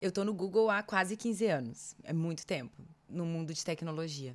Eu 0.00 0.10
tô 0.10 0.24
no 0.24 0.32
Google 0.32 0.70
há 0.70 0.82
quase 0.82 1.14
15 1.14 1.46
anos. 1.46 1.94
É 2.02 2.12
muito 2.12 2.46
tempo 2.46 2.82
no 3.06 3.26
mundo 3.26 3.52
de 3.52 3.62
tecnologia. 3.62 4.34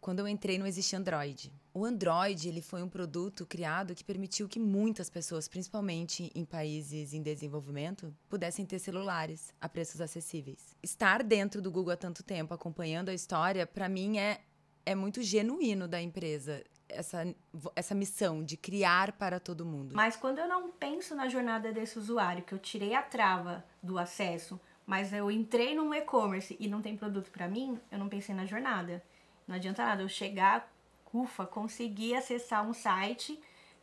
Quando 0.00 0.18
eu 0.18 0.26
entrei 0.26 0.58
não 0.58 0.66
existia 0.66 0.98
Android. 0.98 1.52
O 1.72 1.84
Android, 1.84 2.48
ele 2.48 2.60
foi 2.60 2.82
um 2.82 2.88
produto 2.88 3.46
criado 3.46 3.94
que 3.94 4.02
permitiu 4.02 4.48
que 4.48 4.58
muitas 4.58 5.08
pessoas, 5.08 5.46
principalmente 5.46 6.32
em 6.34 6.44
países 6.44 7.14
em 7.14 7.22
desenvolvimento, 7.22 8.12
pudessem 8.28 8.66
ter 8.66 8.80
celulares 8.80 9.54
a 9.60 9.68
preços 9.68 10.00
acessíveis. 10.00 10.76
Estar 10.82 11.22
dentro 11.22 11.62
do 11.62 11.70
Google 11.70 11.92
há 11.92 11.96
tanto 11.96 12.24
tempo, 12.24 12.52
acompanhando 12.52 13.10
a 13.10 13.14
história, 13.14 13.66
para 13.66 13.88
mim 13.88 14.18
é 14.18 14.40
é 14.84 14.94
muito 14.94 15.22
genuíno 15.22 15.86
da 15.86 16.00
empresa 16.00 16.64
essa, 16.88 17.22
essa 17.76 17.94
missão 17.94 18.42
de 18.42 18.56
criar 18.56 19.12
para 19.12 19.38
todo 19.38 19.66
mundo. 19.66 19.94
Mas 19.94 20.16
quando 20.16 20.38
eu 20.38 20.48
não 20.48 20.70
penso 20.70 21.14
na 21.14 21.28
jornada 21.28 21.70
desse 21.70 21.98
usuário, 21.98 22.42
que 22.42 22.54
eu 22.54 22.58
tirei 22.58 22.94
a 22.94 23.02
trava 23.02 23.62
do 23.82 23.98
acesso, 23.98 24.58
mas 24.88 25.12
eu 25.12 25.30
entrei 25.30 25.74
num 25.74 25.92
e-commerce 25.92 26.56
e 26.58 26.66
não 26.66 26.80
tem 26.80 26.96
produto 26.96 27.30
para 27.30 27.46
mim, 27.46 27.78
eu 27.92 27.98
não 27.98 28.08
pensei 28.08 28.34
na 28.34 28.46
jornada. 28.46 29.04
Não 29.46 29.54
adianta 29.54 29.84
nada 29.84 30.02
eu 30.02 30.08
chegar, 30.08 30.72
ufa, 31.12 31.44
consegui 31.44 32.14
acessar 32.14 32.66
um 32.66 32.72
site, 32.72 33.38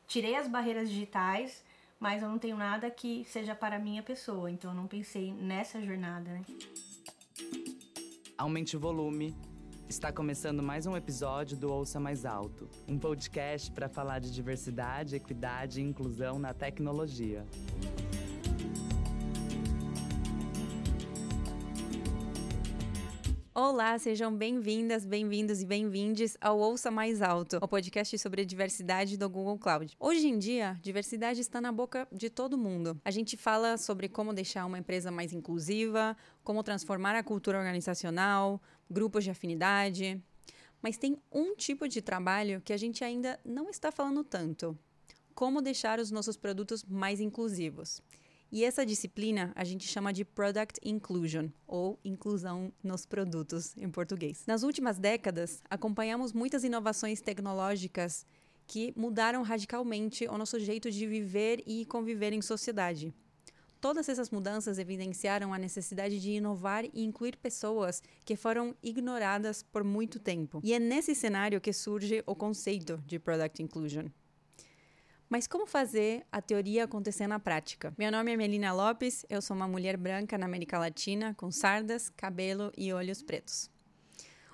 tirei 0.08 0.36
as 0.36 0.48
barreiras 0.48 0.90
digitais, 0.90 1.63
mas 1.99 2.23
eu 2.23 2.27
não 2.27 2.40
tenho 2.40 2.58
nada 2.58 2.90
que 2.90 3.23
seja 3.26 3.54
para 3.54 3.76
a 3.76 3.80
minha 3.80 4.02
pessoa. 4.02 4.49
Então 4.49 4.72
eu 4.72 4.76
não 4.76 4.88
pensei 4.88 5.32
nessa 5.32 5.80
jornada, 5.80 6.32
né? 6.32 6.41
Aumente 8.35 8.76
o 8.76 8.80
volume. 8.80 9.35
Está 9.88 10.12
começando 10.12 10.63
mais 10.63 10.88
um 10.88 10.98
episódio 10.98 11.55
do 11.55 11.72
Ouça 11.72 11.99
Mais 11.99 12.26
Alto, 12.26 12.68
um 12.88 12.98
podcast 12.98 13.72
para 13.72 13.88
falar 13.88 14.18
de 14.18 14.34
diversidade, 14.34 15.16
equidade 15.16 15.80
e 15.80 15.84
inclusão 15.84 16.40
na 16.40 16.52
tecnologia. 16.52 17.46
Olá, 23.58 23.98
sejam 23.98 24.36
bem-vindas, 24.36 25.05
bem-vindos 25.05 25.62
e 25.62 25.66
bem-vindes 25.66 26.35
ao 26.41 26.60
Ouça 26.60 26.91
Mais 26.91 27.21
Alto, 27.21 27.57
o 27.62 27.68
podcast 27.70 28.20
sobre 28.20 28.41
a 28.41 28.46
diversidade 28.46 29.16
do 29.16 29.30
Google 29.30 29.57
Cloud. 29.57 29.96
Hoje 29.98 30.27
em 30.27 30.38
dia, 30.38 30.77
diversidade 30.82 31.40
está 31.40 31.62
na 31.62 31.71
boca 31.71 32.05
de 32.12 32.30
todo 32.30 32.57
mundo. 32.57 32.99
A 33.05 33.10
gente 33.10 33.38
fala 33.38 33.77
sobre 33.77 34.10
como 34.10 34.34
deixar 34.34 34.65
uma 34.65 34.77
empresa 34.77 35.10
mais 35.10 35.32
inclusiva, 35.32 36.18
como 36.43 36.63
transformar 36.63 37.15
a 37.15 37.24
cultura 37.24 37.57
organizacional, 37.57 38.62
grupos 38.91 39.24
de 39.24 39.32
afinidade. 39.32 40.21
Mas 40.82 40.98
tem 40.98 41.18
um 41.32 41.55
tipo 41.55 41.87
de 41.87 42.02
trabalho 42.02 42.60
que 42.60 42.74
a 42.74 42.77
gente 42.77 43.05
ainda 43.05 43.40
não 43.46 43.70
está 43.70 43.90
falando 43.90 44.21
tanto: 44.21 44.77
como 45.34 45.62
deixar 45.62 45.98
os 45.98 46.12
nossos 46.12 46.35
produtos 46.35 46.84
mais 46.84 47.21
inclusivos. 47.21 48.02
E 48.56 48.64
essa 48.64 48.86
disciplina 48.86 49.52
a 49.54 49.66
gente 49.66 49.86
chama 49.86 50.14
de 50.14 50.24
Product 50.24 50.80
Inclusion, 50.82 51.50
ou 51.68 52.00
inclusão 52.06 52.72
nos 52.82 53.06
produtos 53.06 53.76
em 53.76 53.90
português. 53.90 54.46
Nas 54.48 54.64
últimas 54.64 54.98
décadas, 54.98 55.62
acompanhamos 55.70 56.32
muitas 56.32 56.64
inovações 56.64 57.20
tecnológicas 57.20 58.26
que 58.66 58.94
mudaram 58.96 59.44
radicalmente 59.44 60.26
o 60.30 60.38
nosso 60.38 60.58
jeito 60.58 60.90
de 60.90 61.06
viver 61.06 61.64
e 61.68 61.86
conviver 61.86 62.32
em 62.32 62.42
sociedade. 62.42 63.14
Todas 63.82 64.08
essas 64.08 64.30
mudanças 64.30 64.80
evidenciaram 64.80 65.53
a 65.53 65.58
necessidade 65.58 66.18
de 66.18 66.31
inovar 66.31 66.86
e 66.86 67.03
incluir 67.03 67.36
pessoas 67.36 68.02
que 68.24 68.38
foram 68.38 68.74
ignoradas 68.81 69.64
por 69.64 69.84
muito 69.84 70.18
tempo. 70.18 70.62
E 70.64 70.72
é 70.74 70.80
nesse 70.80 71.14
cenário 71.14 71.59
que 71.59 71.74
surge 71.74 72.24
o 72.26 72.34
conceito 72.34 73.03
de 73.06 73.20
Product 73.20 73.62
Inclusion. 73.62 74.06
Mas 75.28 75.47
como 75.47 75.66
fazer 75.66 76.23
a 76.31 76.40
teoria 76.40 76.84
acontecer 76.84 77.25
na 77.25 77.40
prática? 77.40 77.94
Meu 77.97 78.12
nome 78.12 78.31
é 78.31 78.38
Melina 78.38 78.72
Lopes, 78.72 79.25
eu 79.28 79.41
sou 79.41 79.56
uma 79.56 79.68
mulher 79.68 79.97
branca 79.97 80.38
na 80.38 80.45
América 80.45 80.78
Latina 80.78 81.34
com 81.34 81.51
sardas, 81.51 82.09
cabelo 82.09 82.72
e 82.78 82.94
olhos 82.94 83.23
pretos. 83.23 83.72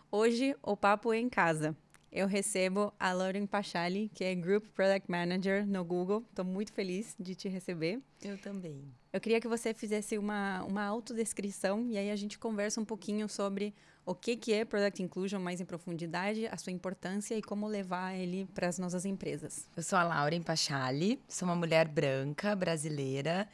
Hoje 0.09 0.55
o 0.64 0.77
papo 0.77 1.11
é 1.11 1.19
em 1.19 1.30
casa. 1.30 1.75
Eu 2.09 2.25
recebo 2.27 2.94
a 2.99 3.11
Lauren 3.11 3.45
Pachali, 3.45 4.09
que 4.14 4.23
é 4.23 4.33
Group 4.33 4.65
Product 4.73 5.10
Manager 5.10 5.65
no 5.67 5.83
Google. 5.83 6.26
Estou 6.30 6.43
muito 6.43 6.71
feliz 6.73 7.15
de 7.20 7.36
te 7.36 7.48
receber. 7.49 8.02
Eu 8.21 8.37
também. 8.37 8.81
Eu 9.11 9.20
queria 9.20 9.42
que 9.42 9.48
você 9.48 9.73
fizesse 9.73 10.17
uma, 10.17 10.64
uma 10.64 10.86
autodescrição 10.86 11.87
e 11.89 11.98
aí 11.98 12.11
a 12.11 12.15
gente 12.15 12.39
conversa 12.39 12.80
um 12.80 12.86
pouquinho 12.86 13.27
sobre 13.27 13.73
o 14.06 14.16
que, 14.16 14.36
que 14.36 14.54
é 14.54 14.66
Product 14.66 15.02
Inclusion 15.02 15.39
mais 15.39 15.62
em 15.62 15.66
profundidade, 15.66 16.48
a 16.48 16.58
sua 16.58 16.72
importância 16.72 17.36
e 17.36 17.42
como 17.42 17.67
levar 17.67 18.16
ele 18.16 18.48
para 18.54 18.67
as 18.67 18.80
nossas 18.80 19.06
empresas. 19.06 19.67
Eu 19.76 19.84
sou 19.84 19.98
a 19.98 20.04
Lauren 20.04 20.42
Pachali, 20.42 21.20
sou 21.28 21.48
uma 21.48 21.56
mulher 21.56 21.88
branca, 21.88 22.56
brasileira, 22.56 23.48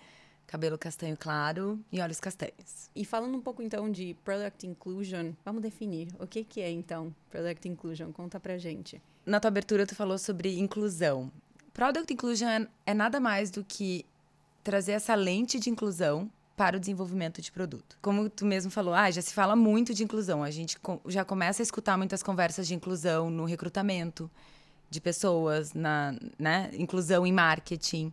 cabelo 0.48 0.78
castanho 0.78 1.18
claro 1.18 1.80
e 1.92 2.00
olhos 2.00 2.20
castanhos. 2.20 2.90
E 2.96 3.04
falando 3.04 3.36
um 3.36 3.42
pouco 3.42 3.62
então 3.62 3.92
de 3.92 4.16
Product 4.24 4.66
Inclusion, 4.66 5.34
vamos 5.44 5.62
definir 5.62 6.08
o 6.20 6.26
que, 6.26 6.44
que 6.44 6.62
é 6.62 6.72
então 6.72 7.14
Product 7.30 7.68
Inclusion? 7.68 8.12
Conta 8.12 8.40
pra 8.40 8.58
gente. 8.58 9.02
Na 9.26 9.40
tua 9.40 9.50
abertura 9.50 9.86
tu 9.86 9.96
falou 9.96 10.18
sobre 10.18 10.58
inclusão. 10.58 11.32
Product 11.74 12.12
Inclusion 12.12 12.48
é, 12.48 12.68
é 12.88 12.94
nada 12.94 13.20
mais 13.20 13.52
do 13.52 13.64
que 13.64 14.06
trazer 14.64 14.94
essa 14.94 15.14
lente 15.16 15.60
de 15.60 15.70
inclusão 15.70 16.32
para 16.58 16.76
o 16.76 16.80
desenvolvimento 16.80 17.40
de 17.40 17.52
produto. 17.52 17.98
Como 18.02 18.28
tu 18.32 18.44
mesmo 18.44 18.72
falou, 18.72 18.92
ah, 18.92 19.12
já 19.12 19.22
se 19.22 19.32
fala 19.32 19.56
muito 19.56 19.94
de 19.94 20.04
inclusão. 20.04 20.44
A 20.44 20.50
gente 20.50 20.76
já 21.06 21.24
começa 21.24 21.62
a 21.62 21.64
escutar 21.64 21.96
muitas 21.98 22.24
conversas 22.24 22.68
de 22.68 22.74
inclusão 22.74 23.30
no 23.30 23.46
recrutamento 23.46 24.30
de 24.90 25.00
pessoas, 25.00 25.74
na 25.76 26.16
né, 26.40 26.72
inclusão 26.74 27.28
em 27.28 27.32
marketing. 27.32 28.12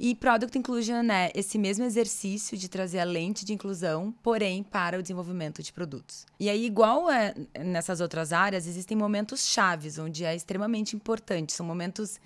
E 0.00 0.16
Product 0.16 0.58
Inclusion 0.58 1.08
é 1.10 1.30
esse 1.32 1.56
mesmo 1.56 1.84
exercício 1.84 2.58
de 2.58 2.68
trazer 2.68 2.98
a 2.98 3.04
lente 3.04 3.44
de 3.44 3.54
inclusão, 3.54 4.12
porém 4.20 4.64
para 4.64 4.98
o 4.98 5.02
desenvolvimento 5.02 5.62
de 5.62 5.72
produtos. 5.72 6.26
E 6.40 6.50
aí, 6.50 6.66
igual 6.66 7.08
é 7.08 7.34
nessas 7.64 8.00
outras 8.00 8.32
áreas, 8.32 8.66
existem 8.66 8.96
momentos 8.96 9.46
chaves 9.46 9.96
onde 9.96 10.24
é 10.24 10.34
extremamente 10.34 10.96
importante. 10.96 11.52
São 11.52 11.64
momentos 11.64 12.18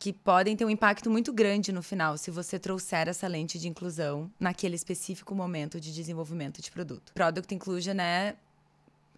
que 0.00 0.14
podem 0.14 0.56
ter 0.56 0.64
um 0.64 0.70
impacto 0.70 1.10
muito 1.10 1.30
grande 1.30 1.70
no 1.70 1.82
final 1.82 2.16
se 2.16 2.30
você 2.30 2.58
trouxer 2.58 3.06
essa 3.06 3.28
lente 3.28 3.58
de 3.58 3.68
inclusão 3.68 4.32
naquele 4.40 4.74
específico 4.74 5.34
momento 5.34 5.78
de 5.78 5.94
desenvolvimento 5.94 6.62
de 6.62 6.70
produto. 6.70 7.12
Product 7.12 7.54
Inclusion 7.54 8.00
é 8.00 8.34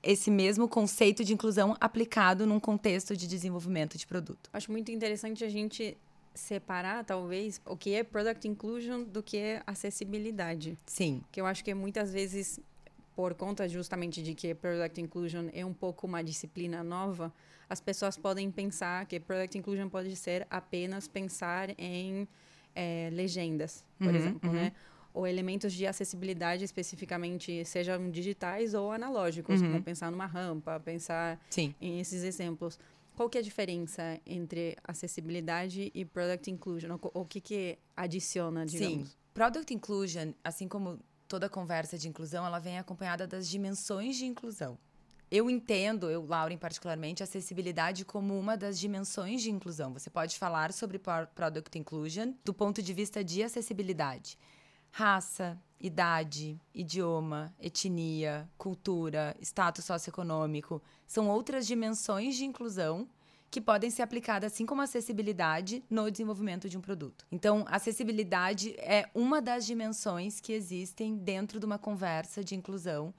esse 0.03 0.29
mesmo 0.29 0.69
conceito 0.69 1.25
de 1.25 1.33
inclusão 1.33 1.77
aplicado 1.81 2.45
num 2.45 2.59
contexto 2.59 3.17
de 3.17 3.29
desenvolvimento 3.29 3.97
de 3.97 4.05
produto. 4.05 4.51
Acho 4.53 4.73
muito 4.73 4.91
interessante 4.91 5.45
a 5.45 5.49
gente 5.49 5.97
separar, 6.35 7.05
talvez, 7.05 7.61
o 7.65 7.77
que 7.77 7.95
é 7.95 8.03
Product 8.03 8.49
Inclusion 8.49 9.05
do 9.05 9.23
que 9.23 9.37
é 9.37 9.63
acessibilidade. 9.65 10.77
Sim. 10.85 11.23
Que 11.31 11.41
eu 11.41 11.47
acho 11.47 11.63
que 11.63 11.73
muitas 11.75 12.13
vezes, 12.13 12.59
por 13.15 13.35
conta 13.35 13.69
justamente 13.69 14.23
de 14.23 14.35
que 14.35 14.55
Product 14.55 15.01
Inclusion 15.01 15.49
é 15.53 15.65
um 15.65 15.73
pouco 15.73 16.07
uma 16.07 16.23
disciplina 16.23 16.83
nova, 16.83 17.33
as 17.69 17.81
pessoas 17.81 18.17
podem 18.17 18.51
pensar 18.51 19.07
que 19.07 19.19
Product 19.19 19.57
Inclusion 19.57 19.89
pode 19.89 20.15
ser 20.17 20.47
apenas 20.51 21.09
pensar 21.09 21.71
em 21.79 22.29
é, 22.75 23.11
legendas, 23.13 23.85
por 23.99 24.09
uhum, 24.09 24.15
exemplo, 24.15 24.51
uhum. 24.51 24.57
né? 24.57 24.73
Ou 25.15 25.27
elementos 25.27 25.75
de 25.75 25.87
acessibilidade 25.87 26.65
especificamente, 26.65 27.65
sejam 27.67 28.11
digitais 28.11 28.73
ou 28.73 28.93
analógicos, 28.93 29.61
uhum. 29.61 29.73
como 29.73 29.83
pensar 29.83 30.11
numa 30.11 30.25
rampa, 30.25 30.81
pensar 30.81 31.39
Sim. 31.51 31.75
em 31.81 32.01
esses 32.01 32.23
exemplos. 32.23 32.79
Qual 33.15 33.29
que 33.29 33.37
é 33.37 33.41
a 33.43 33.45
diferença 33.45 34.19
entre 34.27 34.75
acessibilidade 34.83 35.91
e 35.95 36.05
Product 36.05 36.51
Inclusion? 36.51 36.99
O, 37.03 37.27
que 37.27 37.43
que 37.43 37.79
adiciona, 37.95 38.65
digamos? 38.65 39.11
Sim. 39.11 39.17
Product 39.35 39.73
Inclusion, 39.73 40.33
assim 40.43 40.67
como 40.67 40.99
toda 41.33 41.49
conversa 41.49 41.97
de 41.97 42.11
inclusão, 42.11 42.45
ela 42.45 42.59
vem 42.59 42.79
acompanhada 42.79 43.27
das 43.27 43.49
dimensões 43.49 44.17
de 44.17 44.27
inclusão. 44.27 44.77
Eu 45.31 45.49
entendo, 45.49 46.11
eu, 46.11 46.27
Lauren, 46.27 46.59
particularmente, 46.59 47.23
acessibilidade 47.23 48.05
como 48.05 48.39
uma 48.39 48.55
das 48.55 48.79
dimensões 48.79 49.41
de 49.41 49.51
inclusão. 49.51 49.95
Você 49.95 50.11
pode 50.11 50.39
falar 50.39 50.75
sobre 50.75 51.01
Product 51.35 51.79
Inclusion 51.79 52.35
do 52.45 52.53
ponto 52.53 52.83
de 52.83 52.93
vista 52.93 53.25
de 53.25 53.43
acessibilidade. 53.43 54.37
Raça, 54.91 55.59
idade, 55.81 56.61
idioma, 56.75 57.51
etnia, 57.59 58.47
cultura, 58.59 59.35
status 59.41 59.87
socioeconômico 59.87 60.83
são 61.07 61.31
outras 61.31 61.67
dimensões 61.67 62.37
de 62.37 62.45
inclusão 62.45 63.09
que 63.53 63.61
podem 63.61 63.91
ser 63.91 64.01
aplicadas, 64.01 64.51
assim 64.51 64.65
como 64.65 64.81
acessibilidade, 64.81 65.85
no 65.91 66.11
desenvolvimento 66.11 66.71
de 66.71 66.79
um 66.79 66.81
produto. 66.81 67.27
Então, 67.31 67.67
acessibilidade 67.69 68.75
é 68.79 69.11
uma 69.15 69.43
das 69.43 69.67
dimensões 69.67 70.41
que 70.41 70.55
existem 70.55 71.15
dentro 71.19 71.61
de 71.61 71.67
uma 71.67 71.79
conversa 71.79 72.43
de 72.43 72.55
inclusão 72.55 73.13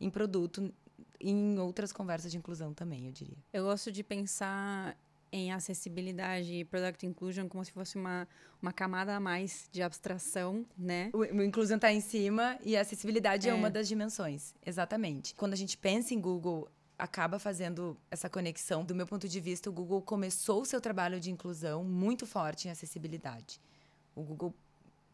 em 0.00 0.08
produto 0.08 0.72
em 1.20 1.58
outras 1.58 1.92
conversas 1.92 2.30
de 2.30 2.38
inclusão 2.38 2.72
também, 2.72 3.06
eu 3.06 3.12
diria. 3.12 3.36
Eu 3.52 3.64
gosto 3.64 3.90
de 3.90 4.02
pensar 4.04 4.96
em 5.32 5.52
acessibilidade 5.52 6.52
e 6.52 6.64
product 6.64 7.04
inclusion 7.04 7.48
como 7.48 7.64
se 7.64 7.72
fosse 7.72 7.96
uma, 7.96 8.26
uma 8.62 8.72
camada 8.72 9.14
a 9.14 9.20
mais 9.20 9.68
de 9.72 9.82
abstração, 9.82 10.64
né? 10.78 11.10
O, 11.12 11.18
o 11.18 11.42
inclusão 11.42 11.76
está 11.76 11.92
em 11.92 12.00
cima 12.00 12.58
e 12.64 12.76
a 12.76 12.80
acessibilidade 12.80 13.48
é. 13.48 13.50
é 13.50 13.54
uma 13.54 13.68
das 13.68 13.88
dimensões, 13.88 14.54
exatamente. 14.64 15.34
Quando 15.34 15.52
a 15.52 15.56
gente 15.56 15.76
pensa 15.76 16.14
em 16.14 16.20
Google, 16.20 16.68
acaba 17.00 17.38
fazendo 17.38 17.96
essa 18.10 18.28
conexão. 18.28 18.84
Do 18.84 18.94
meu 18.94 19.06
ponto 19.06 19.28
de 19.28 19.40
vista, 19.40 19.70
o 19.70 19.72
Google 19.72 20.02
começou 20.02 20.62
o 20.62 20.66
seu 20.66 20.80
trabalho 20.80 21.18
de 21.18 21.30
inclusão 21.30 21.82
muito 21.82 22.26
forte 22.26 22.68
em 22.68 22.70
acessibilidade. 22.70 23.60
O 24.14 24.22
Google 24.22 24.54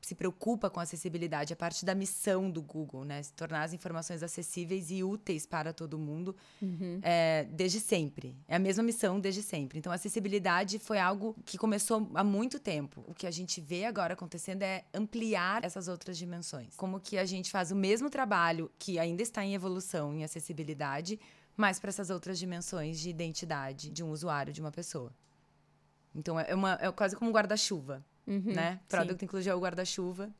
se 0.06 0.14
preocupa 0.14 0.70
com 0.70 0.78
acessibilidade, 0.78 1.52
é 1.52 1.56
parte 1.56 1.84
da 1.84 1.92
missão 1.92 2.48
do 2.48 2.62
Google, 2.62 3.04
né? 3.04 3.20
Se 3.22 3.32
tornar 3.32 3.64
as 3.64 3.72
informações 3.72 4.22
acessíveis 4.22 4.88
e 4.90 5.02
úteis 5.02 5.44
para 5.44 5.72
todo 5.72 5.98
mundo 5.98 6.36
uhum. 6.62 7.00
é, 7.02 7.44
desde 7.50 7.80
sempre. 7.80 8.36
É 8.46 8.54
a 8.54 8.58
mesma 8.58 8.84
missão 8.84 9.18
desde 9.18 9.42
sempre. 9.42 9.80
Então, 9.80 9.90
acessibilidade 9.90 10.78
foi 10.78 11.00
algo 11.00 11.34
que 11.44 11.58
começou 11.58 12.08
há 12.14 12.22
muito 12.22 12.60
tempo. 12.60 13.04
O 13.08 13.14
que 13.14 13.26
a 13.26 13.32
gente 13.32 13.60
vê 13.60 13.84
agora 13.84 14.14
acontecendo 14.14 14.62
é 14.62 14.84
ampliar 14.94 15.64
essas 15.64 15.88
outras 15.88 16.16
dimensões. 16.16 16.76
Como 16.76 17.00
que 17.00 17.18
a 17.18 17.24
gente 17.24 17.50
faz 17.50 17.72
o 17.72 17.76
mesmo 17.76 18.08
trabalho 18.08 18.70
que 18.78 19.00
ainda 19.00 19.22
está 19.22 19.44
em 19.44 19.54
evolução 19.54 20.14
em 20.14 20.22
acessibilidade, 20.22 21.18
mas 21.56 21.78
para 21.78 21.88
essas 21.88 22.10
outras 22.10 22.38
dimensões 22.38 22.98
de 22.98 23.08
identidade 23.08 23.90
de 23.90 24.04
um 24.04 24.10
usuário, 24.10 24.52
de 24.52 24.60
uma 24.60 24.70
pessoa. 24.70 25.12
Então, 26.14 26.38
é, 26.38 26.54
uma, 26.54 26.78
é 26.80 26.90
quase 26.92 27.16
como 27.16 27.30
um 27.30 27.34
guarda-chuva 27.34 28.04
uhum, 28.26 28.52
né? 28.54 28.80
Product 28.88 29.24
Inclusion 29.24 29.52
é 29.52 29.54
o 29.54 29.60
guarda-chuva. 29.60 30.30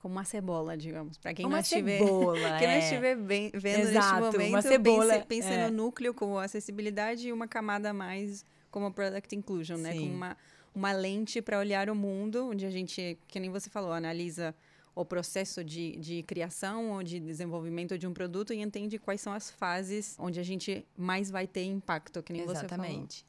Como 0.00 0.14
uma 0.14 0.24
cebola, 0.24 0.76
digamos. 0.76 1.18
Para 1.18 1.34
quem, 1.34 1.46
não 1.46 1.58
estiver, 1.58 1.98
cebola, 1.98 2.58
quem 2.58 2.68
é. 2.68 2.72
não 2.72 2.78
estiver 2.78 3.16
bem, 3.16 3.50
vendo 3.52 3.80
Exato, 3.80 4.20
neste 4.20 4.36
momento, 4.36 4.48
uma 4.48 4.62
cebola, 4.62 5.14
pense, 5.14 5.26
pense 5.26 5.48
é. 5.48 5.68
no 5.68 5.76
núcleo 5.76 6.14
como 6.14 6.38
acessibilidade 6.38 7.28
e 7.28 7.32
uma 7.32 7.46
camada 7.46 7.90
a 7.90 7.92
mais 7.92 8.44
como 8.70 8.90
Product 8.92 9.34
Inclusion, 9.34 9.76
Sim. 9.76 9.82
né? 9.82 9.94
Com 9.94 10.06
uma, 10.06 10.36
uma 10.74 10.92
lente 10.92 11.42
para 11.42 11.58
olhar 11.58 11.90
o 11.90 11.94
mundo, 11.94 12.48
onde 12.48 12.64
a 12.64 12.70
gente, 12.70 13.18
que 13.28 13.38
nem 13.38 13.50
você 13.50 13.68
falou, 13.68 13.92
analisa 13.92 14.54
o 14.94 15.04
processo 15.04 15.64
de, 15.64 15.96
de 15.96 16.22
criação 16.24 16.92
ou 16.92 17.02
de 17.02 17.20
desenvolvimento 17.20 17.96
de 17.96 18.06
um 18.06 18.12
produto 18.12 18.52
e 18.52 18.60
entende 18.60 18.98
quais 18.98 19.20
são 19.20 19.32
as 19.32 19.50
fases 19.50 20.16
onde 20.18 20.40
a 20.40 20.42
gente 20.42 20.86
mais 20.96 21.30
vai 21.30 21.46
ter 21.46 21.64
impacto, 21.64 22.22
que 22.22 22.32
nem 22.32 22.42
Exatamente. 22.42 22.68
você 22.68 22.68
falou. 22.68 22.86
Exatamente. 22.86 23.26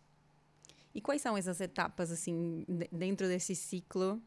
E 0.93 0.99
quais 0.99 1.21
são 1.21 1.37
essas 1.37 1.61
etapas, 1.61 2.11
assim, 2.11 2.65
dentro 2.91 3.27
desse 3.27 3.55
ciclo 3.55 4.21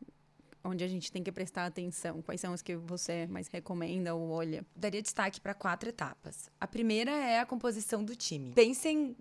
onde 0.64 0.82
a 0.82 0.88
gente 0.88 1.12
tem 1.12 1.22
que 1.22 1.30
prestar 1.30 1.66
atenção? 1.66 2.22
Quais 2.22 2.40
são 2.40 2.52
as 2.54 2.62
que 2.62 2.74
você 2.74 3.26
mais 3.26 3.48
recomenda 3.48 4.14
ou 4.14 4.30
olha? 4.30 4.64
Daria 4.74 5.02
destaque 5.02 5.40
para 5.40 5.52
quatro 5.52 5.88
etapas. 5.88 6.50
A 6.58 6.66
primeira 6.66 7.10
é 7.10 7.38
a 7.38 7.46
composição 7.46 8.02
do 8.02 8.16
time. 8.16 8.52
Pensem, 8.52 9.14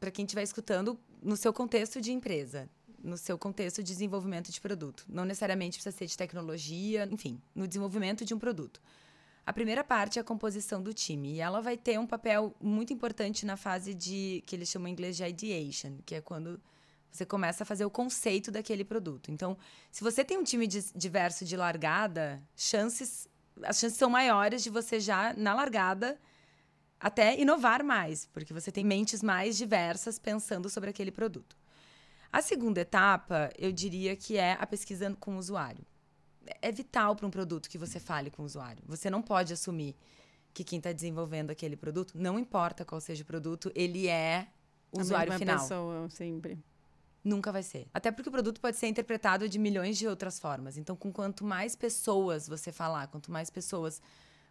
para 0.00 0.10
quem 0.10 0.24
estiver 0.24 0.42
escutando, 0.42 0.98
no 1.22 1.36
seu 1.36 1.52
contexto 1.52 2.00
de 2.00 2.12
empresa, 2.12 2.68
no 3.02 3.16
seu 3.16 3.38
contexto 3.38 3.82
de 3.82 3.92
desenvolvimento 3.92 4.50
de 4.50 4.60
produto. 4.60 5.04
Não 5.08 5.24
necessariamente 5.24 5.78
precisa 5.78 5.96
ser 5.96 6.06
de 6.06 6.16
tecnologia, 6.16 7.08
enfim, 7.10 7.40
no 7.54 7.66
desenvolvimento 7.66 8.24
de 8.24 8.34
um 8.34 8.38
produto. 8.38 8.80
A 9.46 9.52
primeira 9.52 9.84
parte 9.84 10.18
é 10.18 10.22
a 10.22 10.24
composição 10.24 10.82
do 10.82 10.92
time 10.92 11.34
e 11.34 11.40
ela 11.40 11.60
vai 11.60 11.76
ter 11.76 12.00
um 12.00 12.06
papel 12.06 12.54
muito 12.60 12.92
importante 12.92 13.46
na 13.46 13.56
fase 13.56 13.94
de 13.94 14.42
que 14.44 14.56
eles 14.56 14.68
chamam 14.68 14.88
em 14.88 14.92
inglês 14.92 15.16
de 15.16 15.24
ideation, 15.24 15.98
que 16.04 16.16
é 16.16 16.20
quando 16.20 16.60
você 17.12 17.24
começa 17.24 17.62
a 17.62 17.66
fazer 17.66 17.84
o 17.84 17.90
conceito 17.90 18.50
daquele 18.50 18.84
produto. 18.84 19.30
Então, 19.30 19.56
se 19.90 20.02
você 20.02 20.24
tem 20.24 20.36
um 20.36 20.42
time 20.42 20.66
diverso 20.66 21.44
de 21.44 21.56
largada, 21.56 22.42
chances, 22.56 23.28
as 23.62 23.78
chances 23.78 23.96
são 23.96 24.10
maiores 24.10 24.62
de 24.62 24.68
você 24.68 24.98
já, 24.98 25.32
na 25.34 25.54
largada, 25.54 26.20
até 26.98 27.38
inovar 27.38 27.84
mais, 27.84 28.26
porque 28.26 28.52
você 28.52 28.72
tem 28.72 28.84
mentes 28.84 29.22
mais 29.22 29.56
diversas 29.56 30.18
pensando 30.18 30.68
sobre 30.68 30.90
aquele 30.90 31.10
produto. 31.10 31.56
A 32.36 32.42
segunda 32.42 32.82
etapa, 32.82 33.48
eu 33.56 33.72
diria 33.72 34.14
que 34.14 34.36
é 34.36 34.58
a 34.60 34.66
pesquisa 34.66 35.10
com 35.18 35.36
o 35.36 35.38
usuário. 35.38 35.82
É 36.60 36.70
vital 36.70 37.16
para 37.16 37.26
um 37.26 37.30
produto 37.30 37.66
que 37.66 37.78
você 37.78 37.98
fale 37.98 38.28
com 38.28 38.42
o 38.42 38.44
usuário. 38.44 38.82
Você 38.86 39.08
não 39.08 39.22
pode 39.22 39.54
assumir 39.54 39.96
que 40.52 40.62
quem 40.62 40.76
está 40.76 40.92
desenvolvendo 40.92 41.50
aquele 41.50 41.78
produto, 41.78 42.12
não 42.14 42.38
importa 42.38 42.84
qual 42.84 43.00
seja 43.00 43.22
o 43.22 43.26
produto, 43.26 43.72
ele 43.74 44.06
é 44.06 44.48
o 44.92 44.98
a 44.98 45.00
usuário 45.00 45.32
final. 45.32 45.58
pessoa, 45.58 46.10
sempre. 46.10 46.62
Nunca 47.24 47.50
vai 47.50 47.62
ser. 47.62 47.88
Até 47.94 48.12
porque 48.12 48.28
o 48.28 48.32
produto 48.32 48.60
pode 48.60 48.76
ser 48.76 48.88
interpretado 48.88 49.48
de 49.48 49.58
milhões 49.58 49.96
de 49.96 50.06
outras 50.06 50.38
formas. 50.38 50.76
Então, 50.76 50.94
com 50.94 51.10
quanto 51.10 51.42
mais 51.42 51.74
pessoas 51.74 52.46
você 52.46 52.70
falar, 52.70 53.06
quanto 53.06 53.32
mais 53.32 53.48
pessoas 53.48 54.02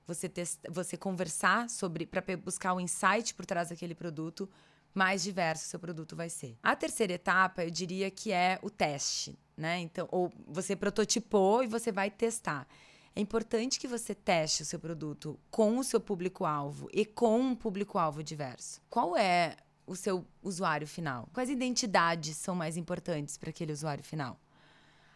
você, 0.08 0.28
testa, 0.28 0.72
você 0.72 0.98
conversar 0.98 1.70
sobre 1.70 2.08
para 2.08 2.24
buscar 2.36 2.74
o 2.74 2.80
insight 2.80 3.36
por 3.36 3.46
trás 3.46 3.70
daquele 3.70 3.94
produto, 3.94 4.50
mais 4.96 5.22
diverso 5.22 5.68
seu 5.68 5.80
produto 5.80 6.16
vai 6.16 6.30
ser. 6.30 6.58
A 6.64 6.76
terceira 6.76 7.14
etapa, 7.14 7.64
eu 7.64 7.70
diria 7.70 8.10
que 8.10 8.32
é 8.32 8.58
o 8.62 8.70
teste, 8.70 9.38
né? 9.56 9.80
Então, 9.80 10.08
ou 10.10 10.32
você 10.48 10.76
prototipou 10.76 11.62
e 11.62 11.68
você 11.68 11.92
vai 11.92 12.10
testar. 12.10 12.66
É 13.14 13.22
importante 13.22 13.80
que 13.80 13.88
você 13.88 14.16
teste 14.16 14.64
o 14.64 14.66
seu 14.66 14.80
produto 14.80 15.38
com 15.52 15.78
o 15.78 15.84
seu 15.84 16.00
público-alvo 16.00 16.90
e 16.92 17.06
com 17.06 17.40
um 17.40 17.56
público-alvo 17.56 18.24
diverso. 18.24 18.82
Qual 18.90 19.16
é 19.16 19.58
o 19.86 19.96
seu 19.96 20.26
usuário 20.42 20.88
final? 20.88 21.30
Quais 21.34 21.50
identidades 21.50 22.38
são 22.38 22.56
mais 22.56 22.78
importantes 22.78 23.38
para 23.38 23.50
aquele 23.50 23.72
usuário 23.72 24.04
final? 24.04 24.40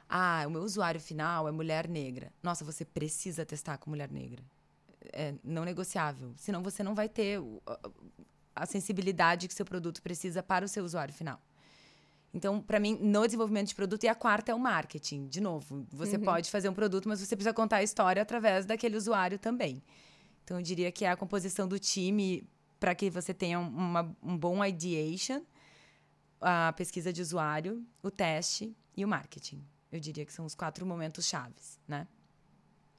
Ah, 0.07 0.43
o 0.47 0.49
meu 0.49 0.63
usuário 0.63 0.99
final 0.99 1.47
é 1.47 1.51
mulher 1.51 1.87
negra. 1.87 2.33
Nossa, 2.41 2.65
você 2.65 2.83
precisa 2.83 3.45
testar 3.45 3.77
com 3.77 3.89
mulher 3.89 4.11
negra. 4.11 4.43
É 5.13 5.35
não 5.43 5.63
negociável. 5.63 6.33
Senão 6.35 6.63
você 6.63 6.83
não 6.83 6.95
vai 6.95 7.07
ter 7.07 7.39
a 8.59 8.65
sensibilidade 8.65 9.47
que 9.47 9.53
seu 9.53 9.65
produto 9.65 10.01
precisa 10.01 10.43
para 10.43 10.65
o 10.65 10.67
seu 10.67 10.83
usuário 10.83 11.13
final. 11.13 11.41
Então, 12.33 12.61
para 12.61 12.79
mim, 12.79 12.97
no 13.01 13.25
desenvolvimento 13.25 13.69
de 13.69 13.75
produto, 13.75 14.03
e 14.03 14.07
a 14.07 14.13
quarta 14.13 14.51
é 14.51 14.55
o 14.55 14.59
marketing. 14.59 15.27
De 15.27 15.41
novo, 15.41 15.87
você 15.91 16.15
uhum. 16.17 16.23
pode 16.23 16.51
fazer 16.51 16.69
um 16.69 16.73
produto, 16.73 17.09
mas 17.09 17.19
você 17.19 17.35
precisa 17.35 17.53
contar 17.53 17.77
a 17.77 17.83
história 17.83 18.21
através 18.21 18.65
daquele 18.65 18.95
usuário 18.95 19.39
também. 19.39 19.81
Então, 20.43 20.57
eu 20.57 20.63
diria 20.63 20.91
que 20.91 21.05
é 21.05 21.09
a 21.09 21.17
composição 21.17 21.67
do 21.67 21.79
time 21.79 22.47
para 22.79 22.93
que 22.93 23.09
você 23.09 23.33
tenha 23.33 23.59
uma, 23.59 24.15
um 24.21 24.37
bom 24.37 24.63
ideation, 24.63 25.41
a 26.39 26.71
pesquisa 26.73 27.11
de 27.11 27.21
usuário, 27.21 27.83
o 28.01 28.09
teste 28.09 28.75
e 28.95 29.03
o 29.03 29.07
marketing. 29.07 29.63
Eu 29.91 29.99
diria 29.99 30.25
que 30.25 30.31
são 30.31 30.45
os 30.45 30.55
quatro 30.55 30.85
momentos 30.85 31.25
chaves, 31.25 31.79
né? 31.87 32.07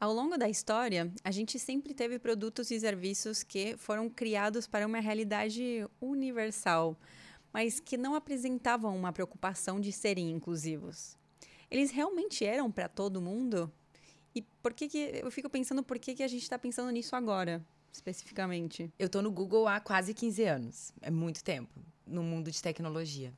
Ao 0.01 0.15
longo 0.15 0.39
da 0.39 0.49
história, 0.49 1.13
a 1.23 1.31
gente 1.31 1.59
sempre 1.59 1.93
teve 1.93 2.19
produtos 2.19 2.71
e 2.71 2.81
serviços 2.81 3.43
que 3.43 3.77
foram 3.77 4.09
criados 4.09 4.67
para 4.67 4.87
uma 4.87 4.99
realidade 4.99 5.87
universal, 6.01 6.97
mas 7.53 7.79
que 7.79 7.99
não 7.99 8.15
apresentavam 8.15 8.97
uma 8.97 9.13
preocupação 9.13 9.79
de 9.79 9.93
serem 9.93 10.31
inclusivos. 10.31 11.19
Eles 11.71 11.91
realmente 11.91 12.47
eram 12.47 12.71
para 12.71 12.89
todo 12.89 13.21
mundo? 13.21 13.71
E 14.35 14.41
por 14.63 14.73
que, 14.73 14.89
que 14.89 15.21
eu 15.23 15.31
fico 15.31 15.51
pensando 15.51 15.83
por 15.83 15.99
que, 15.99 16.15
que 16.15 16.23
a 16.23 16.29
gente 16.29 16.43
está 16.43 16.59
pensando 16.59 16.91
nisso 16.91 17.15
agora? 17.15 17.63
especificamente? 17.93 18.91
Eu 18.99 19.07
estou 19.07 19.21
no 19.21 19.31
Google 19.31 19.67
há 19.67 19.81
quase 19.81 20.15
15 20.15 20.45
anos. 20.45 20.93
É 21.03 21.11
muito 21.11 21.43
tempo 21.43 21.79
no 22.07 22.23
mundo 22.23 22.51
de 22.51 22.63
tecnologia. 22.63 23.33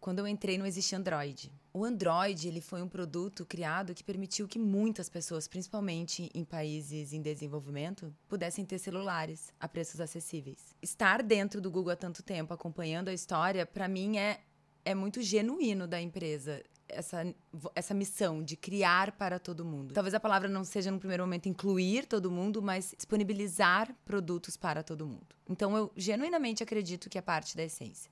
Quando 0.00 0.20
eu 0.20 0.26
entrei, 0.26 0.56
não 0.56 0.66
existia 0.66 0.98
Android. 0.98 1.52
O 1.72 1.84
Android 1.84 2.48
ele 2.48 2.60
foi 2.60 2.82
um 2.82 2.88
produto 2.88 3.46
criado 3.46 3.94
que 3.94 4.02
permitiu 4.02 4.48
que 4.48 4.58
muitas 4.58 5.08
pessoas, 5.08 5.46
principalmente 5.46 6.28
em 6.34 6.44
países 6.44 7.12
em 7.12 7.22
desenvolvimento, 7.22 8.12
pudessem 8.28 8.64
ter 8.64 8.78
celulares 8.78 9.52
a 9.60 9.68
preços 9.68 10.00
acessíveis. 10.00 10.58
Estar 10.82 11.22
dentro 11.22 11.60
do 11.60 11.70
Google 11.70 11.92
há 11.92 11.96
tanto 11.96 12.22
tempo, 12.22 12.52
acompanhando 12.52 13.08
a 13.08 13.14
história, 13.14 13.64
para 13.64 13.86
mim 13.86 14.18
é, 14.18 14.40
é 14.84 14.94
muito 14.94 15.22
genuíno 15.22 15.86
da 15.86 16.00
empresa 16.00 16.60
essa, 16.88 17.34
essa 17.74 17.94
missão 17.94 18.42
de 18.42 18.56
criar 18.56 19.12
para 19.12 19.38
todo 19.38 19.64
mundo. 19.64 19.94
Talvez 19.94 20.12
a 20.12 20.20
palavra 20.20 20.48
não 20.48 20.64
seja, 20.64 20.90
no 20.90 20.98
primeiro 20.98 21.22
momento, 21.22 21.48
incluir 21.48 22.04
todo 22.06 22.30
mundo, 22.30 22.60
mas 22.60 22.94
disponibilizar 22.96 23.94
produtos 24.04 24.56
para 24.56 24.82
todo 24.82 25.06
mundo. 25.06 25.26
Então, 25.48 25.76
eu 25.76 25.92
genuinamente 25.96 26.62
acredito 26.62 27.08
que 27.08 27.16
é 27.16 27.22
parte 27.22 27.56
da 27.56 27.62
essência. 27.62 28.10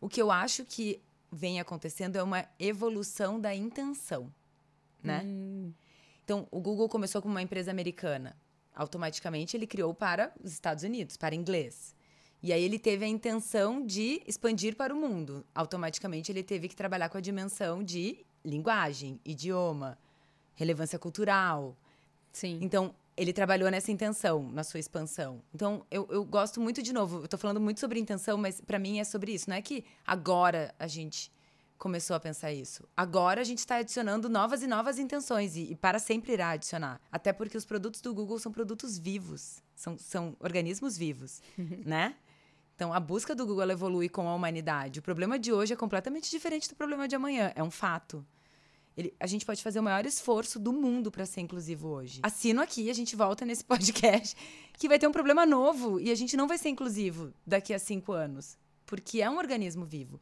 O 0.00 0.08
que 0.08 0.20
eu 0.20 0.32
acho 0.32 0.64
que 0.64 1.00
vem 1.32 1.58
acontecendo 1.58 2.16
é 2.16 2.22
uma 2.22 2.44
evolução 2.58 3.40
da 3.40 3.54
intenção, 3.54 4.32
né? 5.02 5.22
Hum. 5.24 5.72
Então, 6.24 6.46
o 6.50 6.60
Google 6.60 6.88
começou 6.88 7.20
como 7.22 7.34
uma 7.34 7.42
empresa 7.42 7.70
americana. 7.70 8.36
Automaticamente, 8.74 9.56
ele 9.56 9.66
criou 9.66 9.92
para 9.92 10.32
os 10.42 10.52
Estados 10.52 10.84
Unidos, 10.84 11.16
para 11.16 11.34
inglês. 11.34 11.94
E 12.42 12.52
aí 12.52 12.62
ele 12.62 12.78
teve 12.78 13.04
a 13.04 13.08
intenção 13.08 13.84
de 13.84 14.22
expandir 14.26 14.76
para 14.76 14.94
o 14.94 14.96
mundo. 14.96 15.44
Automaticamente 15.54 16.30
ele 16.30 16.42
teve 16.42 16.68
que 16.68 16.76
trabalhar 16.76 17.08
com 17.08 17.18
a 17.18 17.20
dimensão 17.20 17.82
de 17.82 18.24
linguagem, 18.44 19.20
idioma, 19.24 19.98
relevância 20.54 20.98
cultural. 20.98 21.76
Sim. 22.32 22.58
Então, 22.60 22.94
ele 23.16 23.32
trabalhou 23.32 23.70
nessa 23.70 23.92
intenção, 23.92 24.50
na 24.50 24.64
sua 24.64 24.80
expansão. 24.80 25.42
Então, 25.54 25.84
eu, 25.90 26.06
eu 26.10 26.24
gosto 26.24 26.60
muito, 26.60 26.82
de 26.82 26.92
novo, 26.92 27.22
eu 27.22 27.28
tô 27.28 27.36
falando 27.36 27.60
muito 27.60 27.80
sobre 27.80 28.00
intenção, 28.00 28.38
mas 28.38 28.60
para 28.60 28.78
mim 28.78 28.98
é 28.98 29.04
sobre 29.04 29.32
isso. 29.32 29.50
Não 29.50 29.56
é 29.56 29.62
que 29.62 29.84
agora 30.06 30.74
a 30.78 30.86
gente 30.86 31.30
começou 31.82 32.14
a 32.14 32.20
pensar 32.20 32.52
isso. 32.52 32.88
Agora 32.96 33.40
a 33.40 33.44
gente 33.44 33.58
está 33.58 33.76
adicionando 33.76 34.28
novas 34.28 34.62
e 34.62 34.68
novas 34.68 34.98
intenções 35.00 35.56
e, 35.56 35.72
e, 35.72 35.74
para 35.74 35.98
sempre 35.98 36.32
irá 36.32 36.50
adicionar. 36.50 37.00
Até 37.10 37.32
porque 37.32 37.56
os 37.56 37.64
produtos 37.64 38.00
do 38.00 38.14
Google 38.14 38.38
são 38.38 38.52
produtos 38.52 38.96
vivos, 38.98 39.60
são, 39.74 39.98
são 39.98 40.36
organismos 40.38 40.96
vivos, 40.96 41.42
né? 41.84 42.14
Então, 42.74 42.92
a 42.92 43.00
busca 43.00 43.34
do 43.34 43.44
Google 43.44 43.70
evolui 43.70 44.08
com 44.08 44.28
a 44.28 44.34
humanidade. 44.34 45.00
O 45.00 45.02
problema 45.02 45.38
de 45.38 45.52
hoje 45.52 45.72
é 45.72 45.76
completamente 45.76 46.30
diferente 46.30 46.68
do 46.68 46.74
problema 46.74 47.06
de 47.06 47.14
amanhã. 47.14 47.52
É 47.54 47.62
um 47.62 47.70
fato. 47.70 48.24
Ele, 48.96 49.14
a 49.18 49.26
gente 49.26 49.46
pode 49.46 49.62
fazer 49.62 49.80
o 49.80 49.82
maior 49.82 50.04
esforço 50.04 50.58
do 50.58 50.72
mundo 50.72 51.10
para 51.10 51.24
ser 51.24 51.40
inclusivo 51.40 51.88
hoje. 51.88 52.20
Assino 52.22 52.60
aqui, 52.60 52.90
a 52.90 52.92
gente 52.92 53.16
volta 53.16 53.44
nesse 53.44 53.64
podcast, 53.64 54.36
que 54.74 54.88
vai 54.88 54.98
ter 54.98 55.06
um 55.06 55.12
problema 55.12 55.46
novo 55.46 55.98
e 56.00 56.10
a 56.10 56.14
gente 56.14 56.36
não 56.36 56.46
vai 56.46 56.58
ser 56.58 56.68
inclusivo 56.68 57.32
daqui 57.46 57.72
a 57.72 57.78
cinco 57.78 58.12
anos, 58.12 58.56
porque 58.84 59.22
é 59.22 59.30
um 59.30 59.38
organismo 59.38 59.84
vivo. 59.84 60.20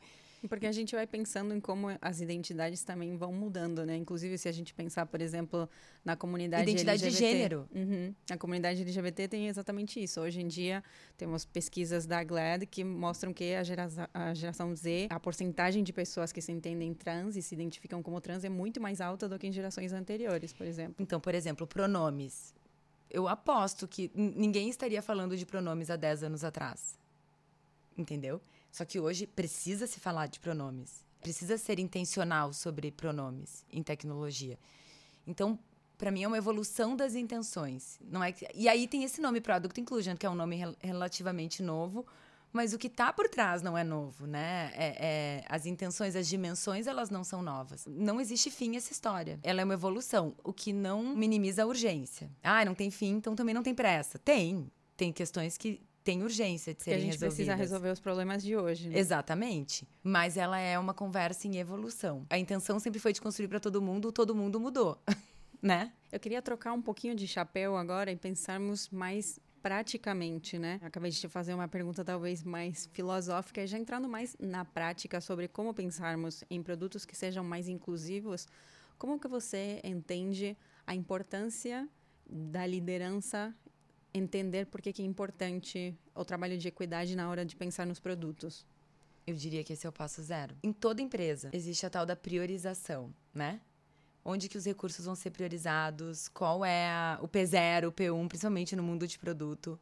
Porque 0.48 0.66
a 0.66 0.72
gente 0.72 0.94
vai 0.94 1.06
pensando 1.06 1.54
em 1.54 1.60
como 1.60 1.88
as 2.00 2.20
identidades 2.20 2.82
também 2.82 3.14
vão 3.16 3.32
mudando, 3.32 3.84
né? 3.84 3.96
Inclusive, 3.96 4.38
se 4.38 4.48
a 4.48 4.52
gente 4.52 4.72
pensar, 4.72 5.04
por 5.06 5.20
exemplo, 5.20 5.68
na 6.04 6.16
comunidade 6.16 6.62
Identidade 6.62 7.04
LGBT. 7.04 7.26
de 7.26 7.38
gênero. 7.38 7.68
Uhum. 7.74 8.14
A 8.30 8.38
comunidade 8.38 8.80
LGBT 8.80 9.28
tem 9.28 9.48
exatamente 9.48 10.02
isso. 10.02 10.20
Hoje 10.20 10.40
em 10.40 10.48
dia, 10.48 10.82
temos 11.16 11.44
pesquisas 11.44 12.06
da 12.06 12.24
GLAD 12.24 12.66
que 12.66 12.82
mostram 12.82 13.34
que 13.34 13.54
a, 13.54 13.62
gera 13.62 13.88
a 14.14 14.32
geração 14.32 14.74
Z, 14.74 15.08
a 15.10 15.20
porcentagem 15.20 15.84
de 15.84 15.92
pessoas 15.92 16.32
que 16.32 16.40
se 16.40 16.50
entendem 16.50 16.94
trans 16.94 17.36
e 17.36 17.42
se 17.42 17.54
identificam 17.54 18.02
como 18.02 18.20
trans 18.20 18.42
é 18.42 18.48
muito 18.48 18.80
mais 18.80 19.00
alta 19.00 19.28
do 19.28 19.38
que 19.38 19.46
em 19.46 19.52
gerações 19.52 19.92
anteriores, 19.92 20.52
por 20.52 20.66
exemplo. 20.66 20.96
Então, 20.98 21.20
por 21.20 21.34
exemplo, 21.34 21.66
pronomes. 21.66 22.54
Eu 23.10 23.28
aposto 23.28 23.86
que 23.86 24.10
ninguém 24.14 24.70
estaria 24.70 25.02
falando 25.02 25.36
de 25.36 25.44
pronomes 25.44 25.90
há 25.90 25.96
10 25.96 26.22
anos 26.22 26.44
atrás. 26.44 26.98
Entendeu? 27.98 28.40
Só 28.70 28.84
que 28.84 29.00
hoje 29.00 29.26
precisa 29.26 29.86
se 29.86 30.00
falar 30.00 30.26
de 30.26 30.40
pronomes. 30.40 31.04
Precisa 31.20 31.58
ser 31.58 31.78
intencional 31.78 32.52
sobre 32.52 32.90
pronomes 32.90 33.64
em 33.70 33.82
tecnologia. 33.82 34.58
Então, 35.26 35.58
para 35.98 36.10
mim 36.10 36.22
é 36.22 36.26
uma 36.26 36.38
evolução 36.38 36.96
das 36.96 37.14
intenções. 37.14 37.98
Não 38.00 38.24
é 38.24 38.32
que... 38.32 38.46
E 38.54 38.68
aí 38.68 38.88
tem 38.88 39.04
esse 39.04 39.20
nome 39.20 39.40
Product 39.40 39.78
Inclusion, 39.78 40.16
que 40.16 40.24
é 40.24 40.30
um 40.30 40.34
nome 40.34 40.56
rel 40.56 40.74
relativamente 40.80 41.62
novo, 41.62 42.06
mas 42.52 42.72
o 42.72 42.78
que 42.78 42.86
está 42.86 43.12
por 43.12 43.28
trás 43.28 43.62
não 43.62 43.76
é 43.76 43.84
novo, 43.84 44.26
né? 44.26 44.72
É, 44.74 44.96
é, 44.98 45.44
as 45.48 45.66
intenções, 45.66 46.16
as 46.16 46.26
dimensões, 46.26 46.86
elas 46.86 47.10
não 47.10 47.22
são 47.22 47.42
novas. 47.42 47.86
Não 47.86 48.20
existe 48.20 48.50
fim 48.50 48.76
essa 48.76 48.92
história. 48.92 49.38
Ela 49.42 49.60
é 49.60 49.64
uma 49.64 49.74
evolução, 49.74 50.34
o 50.42 50.52
que 50.52 50.72
não 50.72 51.14
minimiza 51.14 51.62
a 51.62 51.66
urgência. 51.66 52.30
Ah, 52.42 52.64
não 52.64 52.74
tem 52.74 52.90
fim, 52.90 53.16
então 53.16 53.36
também 53.36 53.54
não 53.54 53.62
tem 53.62 53.74
pressa. 53.74 54.18
Tem. 54.18 54.70
Tem 54.96 55.12
questões 55.12 55.56
que 55.56 55.80
tem 56.02 56.22
urgência 56.22 56.74
de 56.74 56.82
serem 56.82 57.06
resolvidas. 57.06 57.06
a 57.06 57.10
gente 57.10 57.20
resolvidas. 57.20 57.34
precisa 57.34 57.54
resolver 57.54 57.90
os 57.90 58.00
problemas 58.00 58.42
de 58.42 58.56
hoje. 58.56 58.88
Né? 58.88 58.98
Exatamente. 58.98 59.86
Mas 60.02 60.36
ela 60.36 60.58
é 60.58 60.78
uma 60.78 60.94
conversa 60.94 61.46
em 61.46 61.56
evolução. 61.58 62.26
A 62.30 62.38
intenção 62.38 62.78
sempre 62.78 62.98
foi 62.98 63.12
de 63.12 63.20
construir 63.20 63.48
para 63.48 63.60
todo 63.60 63.80
mundo, 63.82 64.10
todo 64.10 64.34
mundo 64.34 64.58
mudou, 64.58 64.98
né? 65.62 65.92
Eu 66.10 66.18
queria 66.18 66.42
trocar 66.42 66.72
um 66.72 66.82
pouquinho 66.82 67.14
de 67.14 67.26
chapéu 67.26 67.76
agora 67.76 68.10
e 68.10 68.16
pensarmos 68.16 68.88
mais 68.88 69.38
praticamente, 69.62 70.58
né? 70.58 70.80
Acabei 70.82 71.10
de 71.10 71.20
te 71.20 71.28
fazer 71.28 71.54
uma 71.54 71.68
pergunta 71.68 72.04
talvez 72.04 72.42
mais 72.42 72.88
filosófica 72.92 73.66
já 73.66 73.78
entrando 73.78 74.08
mais 74.08 74.36
na 74.40 74.64
prática 74.64 75.20
sobre 75.20 75.48
como 75.48 75.74
pensarmos 75.74 76.42
em 76.50 76.62
produtos 76.62 77.04
que 77.04 77.16
sejam 77.16 77.44
mais 77.44 77.68
inclusivos. 77.68 78.48
Como 78.98 79.18
que 79.18 79.28
você 79.28 79.80
entende 79.84 80.56
a 80.86 80.94
importância 80.94 81.88
da 82.26 82.66
liderança 82.66 83.54
entender 84.12 84.66
por 84.66 84.80
que, 84.80 84.92
que 84.92 85.02
é 85.02 85.04
importante 85.04 85.96
o 86.14 86.24
trabalho 86.24 86.58
de 86.58 86.68
equidade 86.68 87.14
na 87.16 87.28
hora 87.28 87.44
de 87.44 87.56
pensar 87.56 87.86
nos 87.86 88.00
produtos? 88.00 88.66
Eu 89.26 89.34
diria 89.34 89.62
que 89.62 89.72
esse 89.72 89.86
é 89.86 89.88
o 89.88 89.92
passo 89.92 90.22
zero. 90.22 90.56
Em 90.62 90.72
toda 90.72 91.02
empresa 91.02 91.50
existe 91.52 91.86
a 91.86 91.90
tal 91.90 92.04
da 92.04 92.16
priorização, 92.16 93.14
né? 93.32 93.60
Onde 94.24 94.48
que 94.48 94.58
os 94.58 94.66
recursos 94.66 95.04
vão 95.06 95.14
ser 95.14 95.30
priorizados, 95.30 96.28
qual 96.28 96.64
é 96.64 96.88
a, 96.88 97.18
o 97.22 97.28
P0, 97.28 97.88
o 97.88 97.92
P1, 97.92 98.28
principalmente 98.28 98.76
no 98.76 98.82
mundo 98.82 99.06
de 99.06 99.18
produto. 99.18 99.78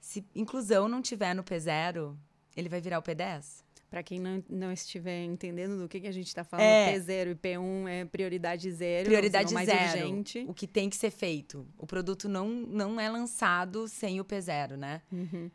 Se 0.00 0.24
inclusão 0.34 0.88
não 0.88 1.02
tiver 1.02 1.34
no 1.34 1.42
P0, 1.42 2.16
ele 2.56 2.68
vai 2.68 2.80
virar 2.80 2.98
o 2.98 3.02
P10? 3.02 3.64
Para 3.92 4.02
quem 4.02 4.18
não, 4.18 4.42
não 4.48 4.72
estiver 4.72 5.22
entendendo 5.22 5.78
do 5.78 5.86
que, 5.86 6.00
que 6.00 6.06
a 6.06 6.12
gente 6.12 6.28
está 6.28 6.42
falando, 6.42 6.64
é. 6.64 6.94
P0 6.94 7.32
e 7.32 7.34
P1 7.34 7.88
é 7.90 8.04
prioridade 8.06 8.72
zero. 8.72 9.04
Prioridade 9.04 9.52
mais 9.52 9.68
zero. 9.68 10.08
Urgente. 10.08 10.46
O 10.48 10.54
que 10.54 10.66
tem 10.66 10.88
que 10.88 10.96
ser 10.96 11.10
feito. 11.10 11.68
O 11.76 11.86
produto 11.86 12.26
não, 12.26 12.48
não 12.48 12.98
é 12.98 13.10
lançado 13.10 13.86
sem 13.86 14.18
o 14.18 14.24
P0, 14.24 14.78
né? 14.78 15.02
Uhum. 15.12 15.50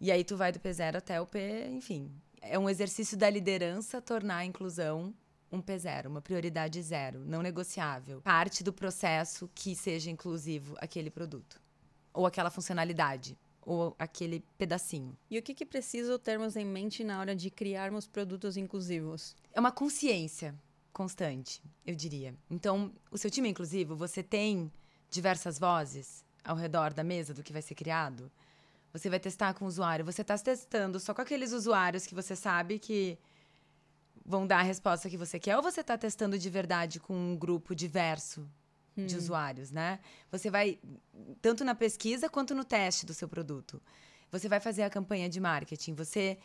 E 0.00 0.10
aí 0.10 0.24
tu 0.24 0.36
vai 0.36 0.50
do 0.50 0.58
P0 0.58 0.96
até 0.96 1.20
o 1.20 1.26
P, 1.26 1.68
enfim. 1.68 2.10
É 2.42 2.58
um 2.58 2.68
exercício 2.68 3.16
da 3.16 3.30
liderança 3.30 4.02
tornar 4.02 4.38
a 4.38 4.44
inclusão 4.44 5.14
um 5.52 5.62
P0, 5.62 6.06
uma 6.06 6.20
prioridade 6.20 6.82
zero, 6.82 7.20
não 7.24 7.40
negociável. 7.40 8.20
Parte 8.20 8.64
do 8.64 8.72
processo 8.72 9.48
que 9.54 9.76
seja 9.76 10.10
inclusivo 10.10 10.74
aquele 10.80 11.08
produto. 11.08 11.62
Ou 12.12 12.26
aquela 12.26 12.50
funcionalidade 12.50 13.38
ou 13.62 13.94
aquele 13.98 14.44
pedacinho. 14.56 15.16
E 15.30 15.38
o 15.38 15.42
que, 15.42 15.54
que 15.54 15.66
precisa 15.66 16.18
termos 16.18 16.56
em 16.56 16.64
mente 16.64 17.04
na 17.04 17.20
hora 17.20 17.34
de 17.34 17.50
criarmos 17.50 18.06
produtos 18.06 18.56
inclusivos? 18.56 19.36
É 19.52 19.60
uma 19.60 19.72
consciência 19.72 20.54
constante, 20.92 21.62
eu 21.86 21.94
diria. 21.94 22.34
Então, 22.50 22.92
o 23.10 23.18
seu 23.18 23.30
time 23.30 23.48
inclusivo, 23.48 23.94
você 23.96 24.22
tem 24.22 24.72
diversas 25.10 25.58
vozes 25.58 26.24
ao 26.44 26.56
redor 26.56 26.92
da 26.92 27.04
mesa 27.04 27.34
do 27.34 27.42
que 27.42 27.52
vai 27.52 27.62
ser 27.62 27.74
criado. 27.74 28.30
Você 28.92 29.08
vai 29.08 29.20
testar 29.20 29.54
com 29.54 29.64
o 29.64 29.68
usuário, 29.68 30.04
você 30.04 30.22
está 30.22 30.36
testando 30.36 30.98
só 30.98 31.14
com 31.14 31.22
aqueles 31.22 31.52
usuários 31.52 32.06
que 32.06 32.14
você 32.14 32.34
sabe 32.34 32.78
que 32.78 33.18
vão 34.24 34.46
dar 34.46 34.58
a 34.58 34.62
resposta 34.62 35.08
que 35.08 35.16
você 35.16 35.38
quer, 35.38 35.56
ou 35.56 35.62
você 35.62 35.80
está 35.80 35.96
testando 35.96 36.38
de 36.38 36.50
verdade 36.50 36.98
com 36.98 37.14
um 37.14 37.36
grupo 37.36 37.74
diverso 37.74 38.48
hum. 38.96 39.06
de 39.06 39.16
usuários, 39.16 39.70
né? 39.70 39.98
Você 40.30 40.50
vai, 40.50 40.78
tanto 41.40 41.64
na 41.64 41.74
pesquisa 41.74 42.28
quanto 42.28 42.54
no 42.54 42.64
teste 42.64 43.06
do 43.06 43.14
seu 43.14 43.28
produto. 43.28 43.80
Você 44.30 44.48
vai 44.48 44.60
fazer 44.60 44.82
a 44.82 44.90
campanha 44.90 45.28
de 45.28 45.40
marketing, 45.40 45.94
você 45.94 46.38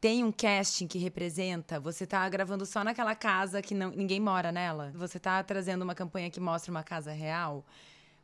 tem 0.00 0.24
um 0.24 0.32
casting 0.32 0.86
que 0.86 0.98
representa, 0.98 1.78
você 1.78 2.04
está 2.04 2.26
gravando 2.28 2.64
só 2.64 2.82
naquela 2.82 3.14
casa 3.14 3.60
que 3.60 3.74
não, 3.74 3.90
ninguém 3.90 4.18
mora 4.18 4.50
nela, 4.50 4.92
você 4.94 5.18
está 5.18 5.42
trazendo 5.42 5.82
uma 5.82 5.94
campanha 5.94 6.30
que 6.30 6.40
mostra 6.40 6.70
uma 6.70 6.82
casa 6.82 7.12
real, 7.12 7.64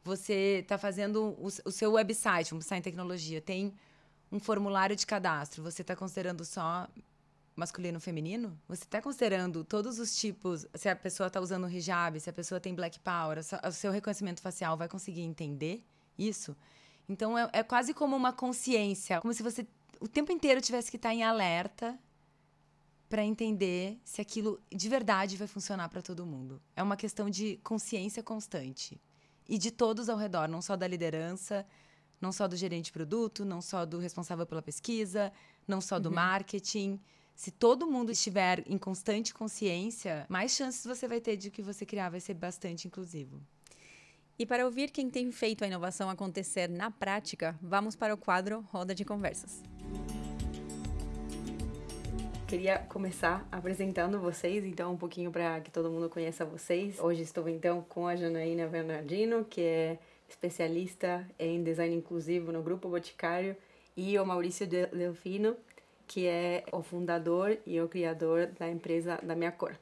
você 0.02 0.61
está 0.62 0.78
fazendo 0.78 1.37
o, 1.38 1.49
o, 1.64 1.70
seu 1.70 1.92
website, 1.92 2.50
vamos 2.50 2.64
pensar 2.64 2.78
em 2.78 2.82
tecnologia, 2.82 3.40
tem 3.42 3.75
um 4.32 4.40
formulário 4.40 4.96
de 4.96 5.06
cadastro, 5.06 5.62
você 5.62 5.82
está 5.82 5.94
considerando 5.94 6.44
só 6.44 6.88
masculino 7.56 7.98
feminino? 7.98 8.60
Você 8.68 8.84
está 8.84 9.00
considerando 9.00 9.64
todos 9.64 9.98
os 9.98 10.14
tipos, 10.14 10.66
se 10.75 10.88
a 10.88 10.94
pessoa 10.94 11.26
está 11.26 11.40
usando 11.40 11.68
hijab, 11.68 12.20
se 12.20 12.30
a 12.30 12.32
pessoa 12.32 12.60
tem 12.60 12.75
black 12.75 13.00
power, 13.00 13.38
o 13.38 13.72
seu 13.72 13.90
reconhecimento 13.90 14.40
facial 14.40 14.76
vai 14.76 14.88
conseguir 14.88 15.22
entender 15.22 15.82
isso? 16.18 16.54
Então 17.08 17.36
é, 17.36 17.48
é 17.52 17.62
quase 17.62 17.94
como 17.94 18.14
uma 18.14 18.32
consciência, 18.32 19.20
como 19.20 19.32
se 19.32 19.42
você 19.42 19.66
o 19.98 20.06
tempo 20.06 20.30
inteiro 20.30 20.60
tivesse 20.60 20.90
que 20.90 20.98
estar 20.98 21.08
tá 21.08 21.14
em 21.14 21.25
alerta 21.25 21.98
para 23.08 23.25
entender 23.25 23.98
se 24.04 24.20
aquilo 24.20 24.60
de 24.70 24.88
verdade 24.88 25.36
vai 25.36 25.46
funcionar 25.46 25.88
para 25.88 26.02
todo 26.02 26.26
mundo. 26.26 26.60
É 26.75 26.82
uma 26.82 26.96
questão 26.96 27.30
de 27.30 27.56
consciência 27.58 28.22
constante 28.22 29.00
e 29.48 29.56
de 29.56 29.70
todos 29.70 30.08
ao 30.08 30.18
redor, 30.18 30.48
não 30.48 30.60
só 30.60 30.76
da 30.76 30.86
liderança, 30.86 31.64
não 32.20 32.32
só 32.32 32.48
do 32.48 32.56
gerente 32.56 32.86
de 32.86 32.92
produto, 32.92 33.44
não 33.44 33.62
só 33.62 33.86
do 33.86 33.98
responsável 33.98 34.46
pela 34.46 34.62
pesquisa, 34.62 35.32
não 35.66 35.80
só 35.80 35.98
do 35.98 36.08
uhum. 36.08 36.14
marketing. 36.14 37.00
Se 37.37 37.50
todo 37.50 37.87
mundo 37.87 38.11
estiver 38.11 38.64
em 38.66 38.78
constante 38.78 39.35
consciência, 39.35 40.25
mais 40.26 40.52
chances 40.52 40.87
você 40.87 41.07
vai 41.07 41.21
ter 41.21 41.37
de 41.37 41.50
que 41.50 41.61
você 41.61 41.85
criar 41.85 42.09
vai 42.09 42.19
ser 42.19 42.33
bastante 42.33 42.88
inclusivo. 42.88 43.38
E 44.38 44.47
para 44.47 44.64
ouvir 44.64 44.90
quem 44.90 45.11
tem 45.11 45.31
feito 45.31 45.62
a 45.62 45.66
inovação 45.66 46.09
acontecer 46.09 46.66
na 46.66 46.90
prática, 46.90 47.55
vamos 47.61 47.95
para 47.95 48.14
o 48.14 48.16
quadro 48.16 48.66
Roda 48.73 48.95
de 48.95 49.05
Conversas. 49.05 49.62
Queria 52.49 52.78
começar 52.78 53.47
apresentando 53.52 54.19
vocês, 54.19 54.64
então, 54.64 54.95
um 54.95 54.97
pouquinho 54.97 55.31
para 55.31 55.61
que 55.61 55.71
todo 55.71 55.90
mundo 55.90 56.09
conheça 56.09 56.43
vocês. 56.43 56.99
Hoje 56.99 57.21
estou, 57.21 57.47
então, 57.50 57.85
com 57.87 58.07
a 58.07 58.16
Janaína 58.16 58.66
Bernardino, 58.66 59.45
que 59.45 59.61
é 59.61 59.99
especialista 60.26 61.28
em 61.38 61.62
design 61.62 61.95
inclusivo 61.95 62.50
no 62.50 62.62
Grupo 62.62 62.88
Boticário, 62.88 63.55
e 63.95 64.19
o 64.19 64.25
Maurício 64.25 64.66
Delfino, 64.66 65.57
que 66.06 66.26
é 66.26 66.64
o 66.72 66.82
fundador 66.82 67.58
e 67.66 67.80
o 67.80 67.88
criador 67.88 68.46
da 68.58 68.68
empresa 68.68 69.18
da 69.22 69.34
Minha 69.34 69.52
Cor. 69.52 69.75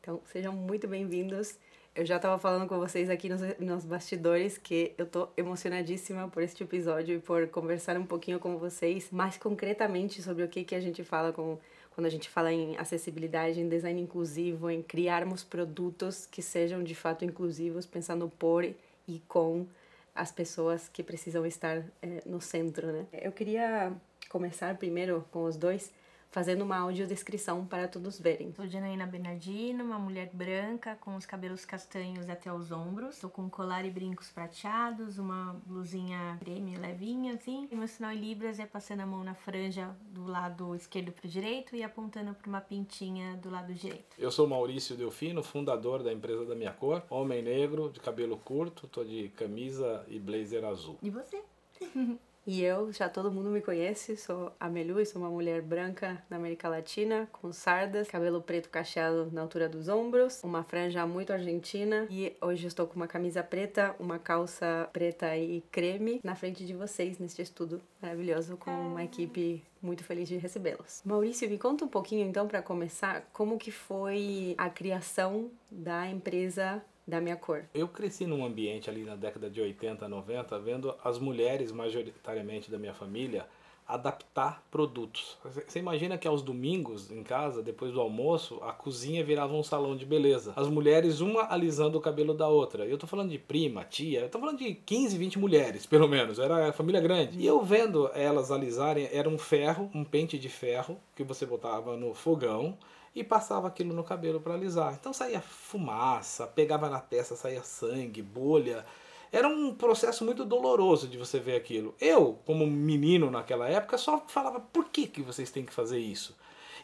Então, 0.00 0.20
sejam 0.24 0.52
muito 0.52 0.86
bem-vindos. 0.86 1.56
Eu 1.94 2.06
já 2.06 2.16
estava 2.16 2.38
falando 2.38 2.66
com 2.66 2.78
vocês 2.78 3.10
aqui 3.10 3.28
nos, 3.28 3.40
nos 3.58 3.84
bastidores 3.84 4.56
que 4.56 4.94
eu 4.96 5.06
tô 5.06 5.28
emocionadíssima 5.36 6.26
por 6.28 6.42
este 6.42 6.62
episódio 6.62 7.16
e 7.16 7.18
por 7.20 7.46
conversar 7.48 7.98
um 7.98 8.06
pouquinho 8.06 8.38
com 8.38 8.56
vocês 8.56 9.10
mais 9.10 9.36
concretamente 9.36 10.22
sobre 10.22 10.42
o 10.42 10.48
que, 10.48 10.64
que 10.64 10.74
a 10.74 10.80
gente 10.80 11.04
fala 11.04 11.32
com, 11.32 11.58
quando 11.94 12.06
a 12.06 12.10
gente 12.10 12.30
fala 12.30 12.50
em 12.50 12.76
acessibilidade, 12.78 13.60
em 13.60 13.68
design 13.68 14.00
inclusivo, 14.00 14.70
em 14.70 14.82
criarmos 14.82 15.44
produtos 15.44 16.26
que 16.26 16.40
sejam 16.40 16.82
de 16.82 16.94
fato 16.94 17.24
inclusivos, 17.24 17.84
pensando 17.84 18.26
por 18.38 18.64
e 18.64 19.22
com 19.28 19.66
as 20.14 20.32
pessoas 20.32 20.88
que 20.88 21.02
precisam 21.02 21.44
estar 21.44 21.84
é, 22.00 22.22
no 22.24 22.40
centro, 22.40 22.86
né? 22.86 23.06
Eu 23.12 23.32
queria 23.32 23.92
começar 24.32 24.78
primeiro 24.78 25.26
com 25.30 25.44
os 25.44 25.58
dois, 25.58 25.92
fazendo 26.30 26.62
uma 26.62 26.78
audiodescrição 26.78 27.66
para 27.66 27.86
todos 27.86 28.18
verem. 28.18 28.50
Sou 28.54 28.66
Janaína 28.66 29.06
Bernardino, 29.06 29.84
uma 29.84 29.98
mulher 29.98 30.30
branca 30.32 30.96
com 30.98 31.14
os 31.16 31.26
cabelos 31.26 31.66
castanhos 31.66 32.26
até 32.30 32.50
os 32.50 32.72
ombros. 32.72 33.16
Estou 33.16 33.28
com 33.28 33.50
colar 33.50 33.84
e 33.84 33.90
brincos 33.90 34.30
prateados, 34.30 35.18
uma 35.18 35.60
blusinha 35.66 36.38
creme 36.40 36.78
levinha 36.78 37.34
assim. 37.34 37.68
E 37.70 37.76
meu 37.76 37.86
sinal 37.86 38.12
em 38.12 38.20
libras 38.20 38.58
é 38.58 38.64
passando 38.64 39.00
a 39.00 39.06
mão 39.06 39.22
na 39.22 39.34
franja 39.34 39.94
do 40.10 40.24
lado 40.24 40.74
esquerdo 40.74 41.12
para 41.12 41.26
o 41.26 41.30
direito 41.30 41.76
e 41.76 41.82
apontando 41.82 42.32
para 42.32 42.48
uma 42.48 42.62
pintinha 42.62 43.36
do 43.36 43.50
lado 43.50 43.74
direito. 43.74 44.16
Eu 44.18 44.30
sou 44.30 44.48
Maurício 44.48 44.96
Delfino, 44.96 45.42
fundador 45.42 46.02
da 46.02 46.10
empresa 46.10 46.46
da 46.46 46.54
minha 46.54 46.72
cor, 46.72 47.04
homem 47.10 47.42
negro, 47.42 47.90
de 47.92 48.00
cabelo 48.00 48.38
curto, 48.38 48.88
tô 48.88 49.04
de 49.04 49.28
camisa 49.36 50.02
e 50.08 50.18
blazer 50.18 50.64
azul. 50.64 50.96
E 51.02 51.10
você? 51.10 51.42
E 52.44 52.62
eu, 52.62 52.92
já 52.92 53.08
todo 53.08 53.30
mundo 53.30 53.50
me 53.50 53.60
conhece, 53.60 54.16
sou 54.16 54.52
a 54.58 54.68
Melu 54.68 55.04
sou 55.06 55.22
uma 55.22 55.30
mulher 55.30 55.62
branca 55.62 56.22
na 56.28 56.36
América 56.36 56.68
Latina, 56.68 57.28
com 57.30 57.52
sardas, 57.52 58.08
cabelo 58.08 58.42
preto 58.42 58.68
cacheado 58.68 59.30
na 59.32 59.42
altura 59.42 59.68
dos 59.68 59.88
ombros, 59.88 60.42
uma 60.42 60.64
franja 60.64 61.06
muito 61.06 61.32
argentina 61.32 62.06
e 62.10 62.36
hoje 62.40 62.66
estou 62.66 62.86
com 62.86 62.96
uma 62.96 63.06
camisa 63.06 63.44
preta, 63.44 63.94
uma 63.98 64.18
calça 64.18 64.88
preta 64.92 65.36
e 65.36 65.62
creme 65.70 66.20
na 66.24 66.34
frente 66.34 66.66
de 66.66 66.74
vocês 66.74 67.18
neste 67.18 67.42
estudo 67.42 67.80
maravilhoso 68.00 68.56
com 68.56 68.70
uma 68.72 69.04
equipe 69.04 69.62
muito 69.80 70.02
feliz 70.02 70.28
de 70.28 70.36
recebê-los. 70.36 71.00
Maurício, 71.04 71.48
me 71.48 71.58
conta 71.58 71.84
um 71.84 71.88
pouquinho 71.88 72.26
então 72.26 72.48
para 72.48 72.60
começar, 72.60 73.22
como 73.32 73.58
que 73.58 73.70
foi 73.70 74.54
a 74.58 74.68
criação 74.68 75.50
da 75.70 76.08
empresa 76.08 76.82
da 77.06 77.20
minha 77.20 77.36
cor. 77.36 77.64
Eu 77.74 77.88
cresci 77.88 78.26
num 78.26 78.44
ambiente 78.44 78.88
ali 78.88 79.04
na 79.04 79.16
década 79.16 79.50
de 79.50 79.60
80, 79.60 80.08
90, 80.08 80.58
vendo 80.58 80.94
as 81.02 81.18
mulheres, 81.18 81.72
majoritariamente 81.72 82.70
da 82.70 82.78
minha 82.78 82.94
família, 82.94 83.46
adaptar 83.86 84.64
produtos. 84.70 85.36
Você 85.44 85.78
imagina 85.78 86.16
que 86.16 86.26
aos 86.26 86.42
domingos 86.42 87.10
em 87.10 87.22
casa, 87.22 87.62
depois 87.62 87.92
do 87.92 88.00
almoço, 88.00 88.58
a 88.62 88.72
cozinha 88.72 89.24
virava 89.24 89.54
um 89.54 89.62
salão 89.62 89.96
de 89.96 90.06
beleza. 90.06 90.52
As 90.56 90.68
mulheres, 90.68 91.20
uma 91.20 91.52
alisando 91.52 91.98
o 91.98 92.00
cabelo 92.00 92.32
da 92.32 92.48
outra. 92.48 92.86
Eu 92.86 92.96
tô 92.96 93.06
falando 93.06 93.30
de 93.30 93.38
prima, 93.38 93.84
tia, 93.84 94.20
eu 94.20 94.28
tô 94.28 94.38
falando 94.38 94.58
de 94.58 94.74
15, 94.74 95.18
20 95.18 95.38
mulheres, 95.38 95.84
pelo 95.84 96.08
menos. 96.08 96.38
Era 96.38 96.72
família 96.72 97.00
grande. 97.00 97.38
E 97.38 97.46
eu 97.46 97.60
vendo 97.62 98.10
elas 98.14 98.50
alisarem, 98.50 99.08
era 99.12 99.28
um 99.28 99.38
ferro, 99.38 99.90
um 99.94 100.04
pente 100.04 100.38
de 100.38 100.48
ferro 100.48 100.98
que 101.14 101.24
você 101.24 101.44
botava 101.44 101.96
no 101.96 102.14
fogão 102.14 102.78
e 103.14 103.22
passava 103.22 103.68
aquilo 103.68 103.94
no 103.94 104.04
cabelo 104.04 104.40
para 104.40 104.54
alisar. 104.54 104.94
Então 104.94 105.12
saía 105.12 105.40
fumaça, 105.40 106.46
pegava 106.46 106.88
na 106.88 107.00
testa, 107.00 107.36
saía 107.36 107.62
sangue, 107.62 108.22
bolha. 108.22 108.84
Era 109.30 109.48
um 109.48 109.74
processo 109.74 110.24
muito 110.24 110.44
doloroso 110.44 111.08
de 111.08 111.16
você 111.16 111.38
ver 111.38 111.56
aquilo. 111.56 111.94
Eu, 112.00 112.38
como 112.44 112.66
menino 112.66 113.30
naquela 113.30 113.68
época, 113.68 113.96
só 113.96 114.22
falava: 114.26 114.60
por 114.60 114.90
que, 114.90 115.06
que 115.06 115.22
vocês 115.22 115.50
têm 115.50 115.64
que 115.64 115.72
fazer 115.72 115.98
isso? 115.98 116.36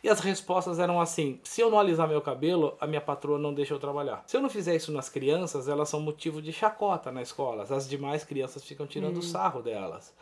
E 0.03 0.09
as 0.09 0.21
respostas 0.21 0.79
eram 0.79 1.01
assim: 1.01 1.41
se 1.43 1.61
eu 1.61 1.71
não 1.71 1.79
alisar 1.79 2.09
meu 2.09 2.21
cabelo, 2.21 2.77
a 2.81 2.87
minha 2.87 3.01
patroa 3.01 3.39
não 3.39 3.53
deixa 3.53 3.75
eu 3.75 3.79
trabalhar. 3.79 4.23
Se 4.27 4.37
eu 4.37 4.41
não 4.41 4.49
fizer 4.49 4.77
isso 4.77 4.93
nas 4.93 5.09
crianças, 5.09 5.69
elas 5.69 5.89
são 5.89 6.01
motivo 6.01 6.41
de 6.41 6.53
chacota 6.53 7.11
na 7.11 7.23
escola. 7.23 7.65
As 7.69 7.89
demais 7.89 8.25
crianças 8.25 8.65
ficam 8.65 8.87
tirando 8.87 9.19
hum. 9.19 9.23
sarro 9.23 9.63
delas. 9.63 10.15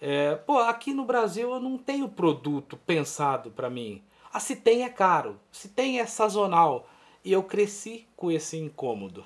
É, 0.00 0.34
pô, 0.34 0.58
aqui 0.58 0.94
no 0.94 1.04
Brasil 1.04 1.52
eu 1.52 1.60
não 1.60 1.76
tenho 1.76 2.08
produto 2.08 2.76
pensado 2.86 3.50
para 3.50 3.68
mim. 3.68 4.02
Ah, 4.32 4.38
se 4.38 4.56
tem 4.56 4.84
é 4.84 4.88
caro, 4.88 5.40
se 5.50 5.68
tem 5.68 5.98
é 5.98 6.06
sazonal. 6.06 6.88
E 7.24 7.32
eu 7.32 7.42
cresci 7.42 8.06
com 8.16 8.30
esse 8.30 8.56
incômodo. 8.56 9.24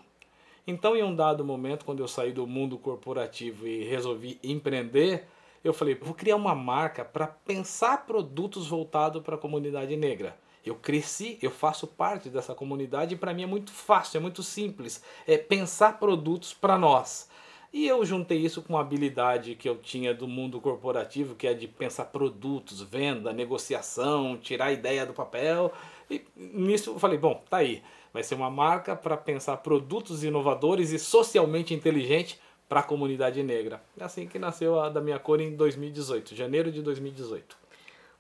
Então, 0.67 0.97
em 0.97 1.03
um 1.03 1.15
dado 1.15 1.45
momento, 1.45 1.85
quando 1.85 2.01
eu 2.01 2.09
saí 2.09 2.33
do 2.33 2.47
mundo 2.47 2.79
corporativo 2.79 3.67
e 3.67 3.85
resolvi 3.85 4.39
empreender, 4.43 5.29
eu 5.63 5.75
falei, 5.75 5.95
vou 5.95 6.15
criar 6.15 6.37
uma 6.37 6.55
marca 6.55 7.05
para 7.05 7.27
pensar 7.27 8.07
produtos 8.07 8.67
voltados 8.67 9.23
para 9.23 9.35
a 9.35 9.39
comunidade 9.39 9.95
negra. 9.95 10.37
Eu 10.65 10.75
cresci, 10.75 11.39
eu 11.43 11.51
faço 11.51 11.87
parte 11.87 12.31
dessa 12.31 12.55
comunidade 12.55 13.15
e 13.15 13.19
para 13.19 13.35
mim 13.35 13.43
é 13.43 13.47
muito 13.47 13.71
fácil, 13.73 14.17
é 14.17 14.21
muito 14.21 14.43
simples, 14.43 15.03
é 15.27 15.37
pensar 15.37 15.99
produtos 15.99 16.55
para 16.55 16.79
nós. 16.79 17.29
E 17.75 17.89
eu 17.89 18.05
juntei 18.05 18.39
isso 18.39 18.63
com 18.63 18.75
uma 18.75 18.81
habilidade 18.81 19.57
que 19.57 19.69
eu 19.69 19.77
tinha 19.77 20.15
do 20.15 20.29
mundo 20.29 20.61
corporativo, 20.61 21.35
que 21.35 21.45
é 21.45 21.53
de 21.53 21.67
pensar 21.67 22.05
produtos, 22.05 22.81
venda, 22.83 23.33
negociação, 23.33 24.39
tirar 24.39 24.67
a 24.67 24.73
ideia 24.73 25.05
do 25.05 25.13
papel. 25.13 25.73
E 26.09 26.25
nisso 26.37 26.91
eu 26.91 27.01
falei, 27.01 27.19
bom, 27.19 27.43
tá 27.51 27.57
aí. 27.57 27.83
Vai 28.13 28.23
ser 28.23 28.37
uma 28.37 28.49
marca 28.49 28.95
para 28.95 29.17
pensar 29.17 29.57
produtos 29.57 30.23
inovadores 30.23 30.93
e 30.93 31.01
socialmente 31.01 31.75
inteligente 31.75 32.39
para 32.69 32.79
a 32.79 32.83
comunidade 32.85 33.43
negra. 33.43 33.83
É 33.99 34.05
assim 34.05 34.29
que 34.29 34.39
nasceu 34.39 34.79
a 34.79 34.89
da 34.89 35.01
minha 35.01 35.19
cor 35.19 35.41
em 35.41 35.57
2018, 35.57 36.33
janeiro 36.37 36.71
de 36.71 36.81
2018. 36.81 37.59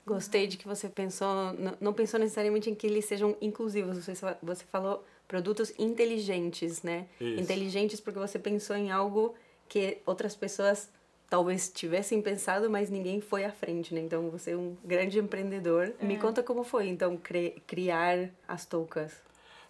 Gostei 0.04 0.48
de 0.48 0.56
que 0.56 0.66
você 0.66 0.88
pensou, 0.88 1.54
não 1.80 1.92
pensou 1.92 2.18
necessariamente 2.18 2.68
em 2.68 2.74
que 2.74 2.88
eles 2.88 3.04
sejam 3.04 3.36
inclusivos. 3.40 4.04
Você, 4.04 4.14
você 4.42 4.64
falou 4.64 5.04
produtos 5.28 5.72
inteligentes, 5.78 6.82
né? 6.82 7.06
Isso. 7.20 7.40
Inteligentes 7.40 8.00
porque 8.00 8.18
você 8.18 8.36
pensou 8.36 8.74
em 8.74 8.90
algo 8.90 9.34
que 9.68 9.98
outras 10.06 10.34
pessoas 10.34 10.88
talvez 11.28 11.68
tivessem 11.68 12.22
pensado, 12.22 12.70
mas 12.70 12.90
ninguém 12.90 13.20
foi 13.20 13.44
à 13.44 13.50
frente, 13.50 13.94
né? 13.94 14.00
Então 14.00 14.30
você 14.30 14.52
é 14.52 14.56
um 14.56 14.76
grande 14.84 15.18
empreendedor. 15.18 15.92
É. 15.98 16.04
Me 16.04 16.18
conta 16.18 16.42
como 16.42 16.62
foi, 16.62 16.88
então, 16.88 17.18
criar 17.66 18.30
as 18.46 18.64
toucas. 18.64 19.12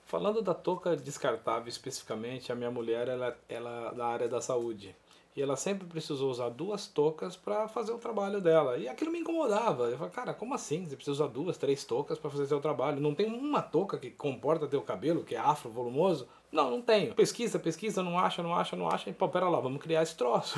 Falando 0.05 0.43
da 0.43 0.53
touca 0.53 0.95
descartável 0.95 1.69
especificamente, 1.69 2.53
a 2.53 2.55
minha 2.55 2.71
mulher 2.71 3.09
ela, 3.09 3.37
ela 3.49 3.91
é 3.93 3.95
da 3.95 4.07
área 4.07 4.29
da 4.29 4.41
saúde. 4.41 4.95
E 5.37 5.43
ela 5.43 5.57
sempre 5.57 5.89
precisou 5.89 6.31
usar 6.31 6.51
duas 6.51 6.87
toucas 6.87 7.35
para 7.35 7.67
fazer 7.67 7.91
o 7.91 7.99
trabalho 7.99 8.41
dela. 8.41 8.77
E 8.77 8.87
aquilo 8.87 9.11
me 9.11 9.19
incomodava. 9.19 9.85
Eu 9.85 9.97
falei, 9.97 10.13
cara, 10.13 10.33
como 10.33 10.55
assim? 10.55 10.87
Você 10.87 10.95
precisa 10.95 11.25
usar 11.25 11.27
duas, 11.27 11.59
três 11.59 11.83
toucas 11.83 12.19
para 12.19 12.31
fazer 12.31 12.47
seu 12.47 12.61
trabalho? 12.61 13.01
Não 13.01 13.15
tem 13.15 13.27
uma 13.27 13.61
touca 13.61 13.99
que 13.99 14.11
comporta 14.11 14.69
teu 14.69 14.81
cabelo, 14.83 15.25
que 15.25 15.35
é 15.35 15.39
afro 15.39 15.71
volumoso? 15.71 16.29
Não, 16.55 16.71
não 16.71 16.81
tenho. 16.81 17.13
Pesquisa, 17.15 17.59
pesquisa, 17.59 18.01
não 18.01 18.17
acha, 18.17 18.41
não 18.41 18.55
acha, 18.55 18.77
não 18.77 18.89
acha. 18.89 19.11
E, 19.11 19.13
pô, 19.13 19.29
pera 19.29 19.49
lá, 19.49 19.59
vamos 19.59 19.83
criar 19.83 20.05
esse 20.05 20.17
troço. 20.17 20.57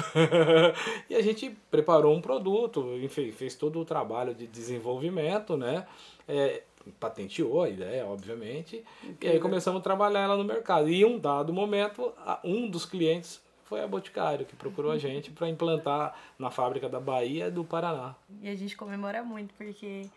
e 1.08 1.14
a 1.14 1.22
gente 1.22 1.56
preparou 1.70 2.14
um 2.14 2.20
produto, 2.20 2.98
enfim, 3.02 3.32
fez 3.32 3.54
todo 3.54 3.80
o 3.80 3.84
trabalho 3.84 4.34
de 4.34 4.46
desenvolvimento, 4.46 5.56
né? 5.56 5.86
É, 6.28 6.64
patenteou 7.00 7.62
a 7.62 7.70
ideia, 7.70 8.04
obviamente. 8.04 8.84
E 9.22 9.26
aí 9.26 9.40
começamos 9.40 9.80
a 9.80 9.82
trabalhar 9.82 10.20
ela 10.20 10.36
no 10.36 10.44
mercado. 10.44 10.90
E 10.90 11.00
em 11.00 11.04
um 11.06 11.18
dado 11.18 11.50
momento, 11.50 12.12
um 12.44 12.68
dos 12.68 12.84
clientes 12.84 13.40
foi 13.64 13.80
a 13.80 13.88
Boticário, 13.88 14.44
que 14.44 14.54
procurou 14.54 14.92
a 14.92 14.98
gente 14.98 15.30
para 15.30 15.48
implantar 15.48 16.14
na 16.38 16.50
fábrica 16.50 16.90
da 16.90 17.00
Bahia 17.00 17.50
do 17.50 17.64
Paraná. 17.64 18.14
E 18.42 18.50
a 18.50 18.54
gente 18.54 18.76
comemora 18.76 19.22
muito, 19.22 19.54
porque 19.54 20.10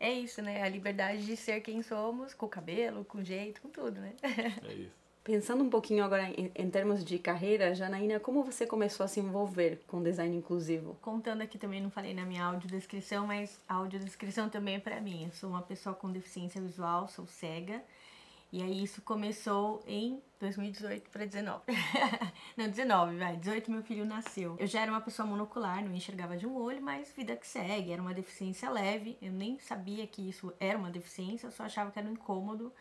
é 0.00 0.12
isso, 0.12 0.42
né? 0.42 0.60
A 0.60 0.68
liberdade 0.68 1.24
de 1.24 1.36
ser 1.36 1.60
quem 1.60 1.82
somos, 1.82 2.34
com 2.34 2.46
o 2.46 2.48
cabelo, 2.48 3.04
com 3.04 3.18
o 3.18 3.24
jeito, 3.24 3.62
com 3.62 3.68
tudo, 3.68 4.00
né? 4.00 4.12
É 4.68 4.72
isso. 4.72 4.99
Pensando 5.30 5.62
um 5.62 5.70
pouquinho 5.70 6.02
agora 6.02 6.24
em, 6.24 6.50
em, 6.52 6.68
termos 6.68 7.04
de 7.04 7.16
carreira, 7.16 7.72
Janaína, 7.72 8.18
como 8.18 8.42
você 8.42 8.66
começou 8.66 9.04
a 9.04 9.06
se 9.06 9.20
envolver 9.20 9.80
com 9.86 10.02
design 10.02 10.36
inclusivo? 10.36 10.98
Contando 11.00 11.40
aqui 11.40 11.56
também, 11.56 11.80
não 11.80 11.88
falei 11.88 12.12
na 12.12 12.24
minha 12.24 12.44
audiodescrição, 12.46 13.28
mas 13.28 13.60
a 13.68 13.74
audiodescrição 13.74 14.50
também 14.50 14.74
é 14.74 14.80
para 14.80 15.00
mim. 15.00 15.26
Eu 15.26 15.30
sou 15.30 15.50
uma 15.50 15.62
pessoa 15.62 15.94
com 15.94 16.10
deficiência 16.10 16.60
visual, 16.60 17.06
sou 17.06 17.28
cega. 17.28 17.80
E 18.52 18.60
aí 18.60 18.82
isso 18.82 19.00
começou 19.02 19.80
em 19.86 20.20
2018 20.40 21.08
para 21.10 21.24
19. 21.24 21.62
não, 22.58 22.68
19, 22.68 23.16
vai. 23.16 23.36
18 23.36 23.70
meu 23.70 23.84
filho 23.84 24.04
nasceu. 24.04 24.56
Eu 24.58 24.66
já 24.66 24.80
era 24.80 24.90
uma 24.90 25.00
pessoa 25.00 25.24
monocular, 25.28 25.84
não 25.84 25.94
enxergava 25.94 26.36
de 26.36 26.44
um 26.44 26.56
olho, 26.56 26.82
mas 26.82 27.12
vida 27.12 27.36
que 27.36 27.46
segue. 27.46 27.92
Era 27.92 28.02
uma 28.02 28.12
deficiência 28.12 28.68
leve. 28.68 29.16
Eu 29.22 29.30
nem 29.30 29.60
sabia 29.60 30.04
que 30.08 30.28
isso 30.28 30.52
era 30.58 30.76
uma 30.76 30.90
deficiência, 30.90 31.46
eu 31.46 31.52
só 31.52 31.62
achava 31.62 31.92
que 31.92 32.00
era 32.00 32.08
um 32.08 32.14
incômodo 32.14 32.72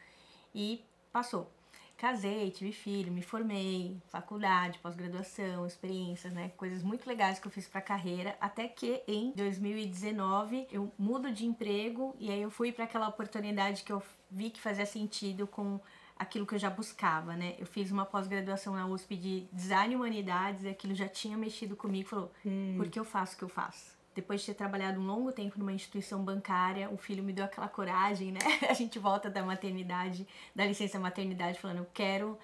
e 0.56 0.84
passou 1.14 1.48
casei, 2.00 2.50
tive 2.50 2.72
filho, 2.72 3.12
me 3.12 3.22
formei, 3.22 4.02
faculdade, 4.08 4.80
pós-graduação, 4.80 5.68
experiências, 5.68 6.32
né? 6.32 6.50
Coisas 6.56 6.82
muito 6.82 7.06
legais 7.06 7.40
que 7.40 7.46
eu 7.46 7.52
fiz 7.52 7.68
pra 7.68 7.82
carreira, 7.82 8.38
até 8.40 8.70
que 8.70 9.04
em 9.06 9.34
2019 9.36 10.66
eu 10.72 10.94
mudo 10.98 11.30
de 11.30 11.46
emprego 11.46 12.16
e 12.18 12.32
aí 12.32 12.42
eu 12.42 12.50
fui 12.50 12.72
para 12.72 12.86
aquela 12.86 13.10
oportunidade 13.10 13.84
que 13.84 13.92
eu 13.92 14.02
vi 14.32 14.50
que 14.50 14.62
fazia 14.62 14.86
sentido 14.86 15.46
com 15.46 15.78
aquilo 16.16 16.46
que 16.46 16.56
eu 16.56 16.60
já 16.60 16.70
buscava, 16.70 17.36
né? 17.36 17.56
Eu 17.60 17.66
fiz 17.66 17.92
uma 17.92 18.06
pós-graduação 18.06 18.74
na 18.74 18.88
USP 18.88 19.18
de 19.18 19.48
Design 19.52 19.94
e 19.94 19.98
Humanidades 19.98 20.64
e 20.64 20.70
aquilo 20.70 20.96
já 20.96 21.08
tinha 21.10 21.38
mexido 21.38 21.76
comigo, 21.76 22.08
falou, 22.08 22.32
hum. 22.46 22.76
por 22.78 22.88
que 22.88 22.98
eu 22.98 23.06
faço 23.06 23.36
o 23.36 23.38
que 23.40 23.44
eu 23.44 23.50
faço? 23.50 23.99
Depois 24.16 24.42
de 24.42 24.48
ter 24.48 24.54
trabalhado 24.56 25.00
um 25.00 25.06
longo 25.06 25.32
tempo 25.32 25.58
numa 25.58 25.72
instituição 25.72 26.24
bancária, 26.24 26.90
o 26.90 26.98
filho 26.98 27.24
me 27.24 27.32
deu 27.32 27.46
aquela 27.46 27.68
coragem, 27.68 28.32
né? 28.32 28.40
A 28.70 28.74
gente 28.74 29.00
volta 29.00 29.30
da 29.30 29.44
maternidade, 29.44 30.28
da 30.56 30.66
licença 30.66 31.00
maternidade, 31.00 31.60
falando, 31.60 31.80
eu 31.80 31.88
quero 31.94 32.38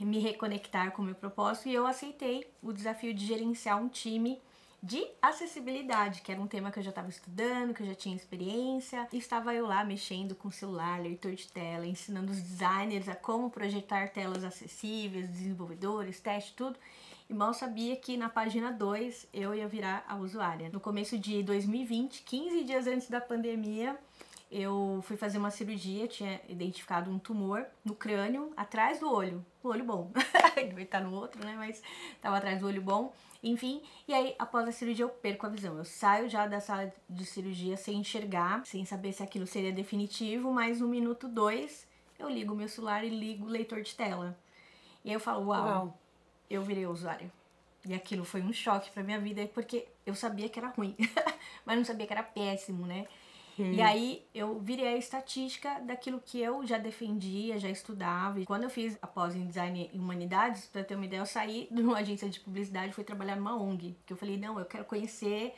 me 0.00 0.18
reconectar 0.20 0.92
com 0.92 1.02
o 1.02 1.04
meu 1.04 1.14
propósito, 1.14 1.68
e 1.68 1.74
eu 1.74 1.86
aceitei 1.86 2.48
o 2.62 2.72
desafio 2.72 3.12
de 3.12 3.26
gerenciar 3.26 3.82
um 3.82 3.88
time 3.88 4.40
de 4.80 5.04
acessibilidade, 5.20 6.22
que 6.22 6.30
era 6.30 6.40
um 6.40 6.46
tema 6.46 6.70
que 6.70 6.78
eu 6.78 6.82
já 6.82 6.90
estava 6.90 7.08
estudando, 7.08 7.74
que 7.74 7.82
eu 7.82 7.86
já 7.86 7.96
tinha 7.96 8.14
experiência, 8.14 9.08
e 9.12 9.18
estava 9.18 9.52
eu 9.52 9.66
lá 9.66 9.84
mexendo 9.84 10.36
com 10.36 10.52
celular, 10.52 11.00
leitor 11.00 11.34
de 11.34 11.48
tela, 11.48 11.84
ensinando 11.84 12.30
os 12.30 12.40
designers 12.40 13.08
a 13.08 13.16
como 13.16 13.50
projetar 13.50 14.10
telas 14.10 14.44
acessíveis, 14.44 15.28
desenvolvedores, 15.28 16.20
teste, 16.20 16.54
tudo. 16.54 16.78
E 17.28 17.34
mal 17.34 17.52
sabia 17.52 17.94
que 17.94 18.16
na 18.16 18.30
página 18.30 18.72
2 18.72 19.28
eu 19.34 19.54
ia 19.54 19.68
virar 19.68 20.02
a 20.08 20.16
usuária. 20.16 20.70
No 20.72 20.80
começo 20.80 21.18
de 21.18 21.42
2020, 21.42 22.22
15 22.22 22.64
dias 22.64 22.86
antes 22.86 23.10
da 23.10 23.20
pandemia, 23.20 23.98
eu 24.50 25.00
fui 25.02 25.14
fazer 25.14 25.36
uma 25.36 25.50
cirurgia, 25.50 26.08
tinha 26.08 26.40
identificado 26.48 27.10
um 27.10 27.18
tumor 27.18 27.66
no 27.84 27.94
crânio, 27.94 28.50
atrás 28.56 28.98
do 28.98 29.12
olho, 29.12 29.44
no 29.62 29.70
olho 29.70 29.84
bom. 29.84 30.10
Devia 30.56 30.84
estar 30.84 31.02
no 31.02 31.14
outro, 31.14 31.44
né? 31.44 31.54
Mas 31.54 31.82
estava 32.14 32.38
atrás 32.38 32.60
do 32.60 32.66
olho 32.66 32.80
bom. 32.80 33.12
Enfim, 33.42 33.82
e 34.08 34.14
aí 34.14 34.34
após 34.38 34.66
a 34.66 34.72
cirurgia 34.72 35.04
eu 35.04 35.10
perco 35.10 35.44
a 35.44 35.50
visão. 35.50 35.76
Eu 35.76 35.84
saio 35.84 36.30
já 36.30 36.46
da 36.46 36.60
sala 36.60 36.90
de 37.10 37.26
cirurgia 37.26 37.76
sem 37.76 37.98
enxergar, 37.98 38.64
sem 38.64 38.86
saber 38.86 39.12
se 39.12 39.22
aquilo 39.22 39.46
seria 39.46 39.70
definitivo, 39.70 40.50
mas 40.50 40.80
no 40.80 40.88
minuto 40.88 41.28
2 41.28 41.86
eu 42.18 42.30
ligo 42.30 42.54
meu 42.54 42.70
celular 42.70 43.04
e 43.04 43.10
ligo 43.10 43.44
o 43.44 43.50
leitor 43.50 43.82
de 43.82 43.94
tela. 43.94 44.34
E 45.04 45.10
aí 45.10 45.14
eu 45.14 45.20
falo, 45.20 45.48
uau. 45.48 45.66
uau 45.66 45.98
eu 46.48 46.62
virei 46.62 46.86
usuário. 46.86 47.30
E 47.86 47.94
aquilo 47.94 48.24
foi 48.24 48.42
um 48.42 48.52
choque 48.52 48.90
pra 48.90 49.02
minha 49.02 49.18
vida, 49.18 49.46
porque 49.54 49.86
eu 50.04 50.14
sabia 50.14 50.48
que 50.48 50.58
era 50.58 50.68
ruim, 50.68 50.96
mas 51.64 51.76
não 51.76 51.84
sabia 51.84 52.06
que 52.06 52.12
era 52.12 52.22
péssimo, 52.22 52.86
né? 52.86 53.06
E 53.58 53.82
aí 53.82 54.24
eu 54.32 54.60
virei 54.60 54.86
a 54.86 54.96
estatística 54.96 55.80
daquilo 55.80 56.22
que 56.24 56.40
eu 56.40 56.64
já 56.64 56.78
defendia, 56.78 57.58
já 57.58 57.68
estudava. 57.68 58.38
E 58.40 58.46
quando 58.46 58.62
eu 58.62 58.70
fiz 58.70 58.96
a 59.02 59.06
pós 59.06 59.34
em 59.34 59.46
design 59.46 59.90
e 59.92 59.98
humanidades, 59.98 60.66
para 60.66 60.84
ter 60.84 60.94
uma 60.94 61.04
ideia, 61.04 61.20
eu 61.20 61.26
saí 61.26 61.66
de 61.70 61.82
uma 61.82 61.98
agência 61.98 62.28
de 62.28 62.38
publicidade 62.38 62.90
e 62.90 62.92
fui 62.92 63.02
trabalhar 63.02 63.34
numa 63.34 63.56
ONG, 63.56 63.96
que 64.06 64.12
eu 64.12 64.16
falei, 64.16 64.36
não, 64.36 64.58
eu 64.60 64.64
quero 64.64 64.84
conhecer 64.84 65.54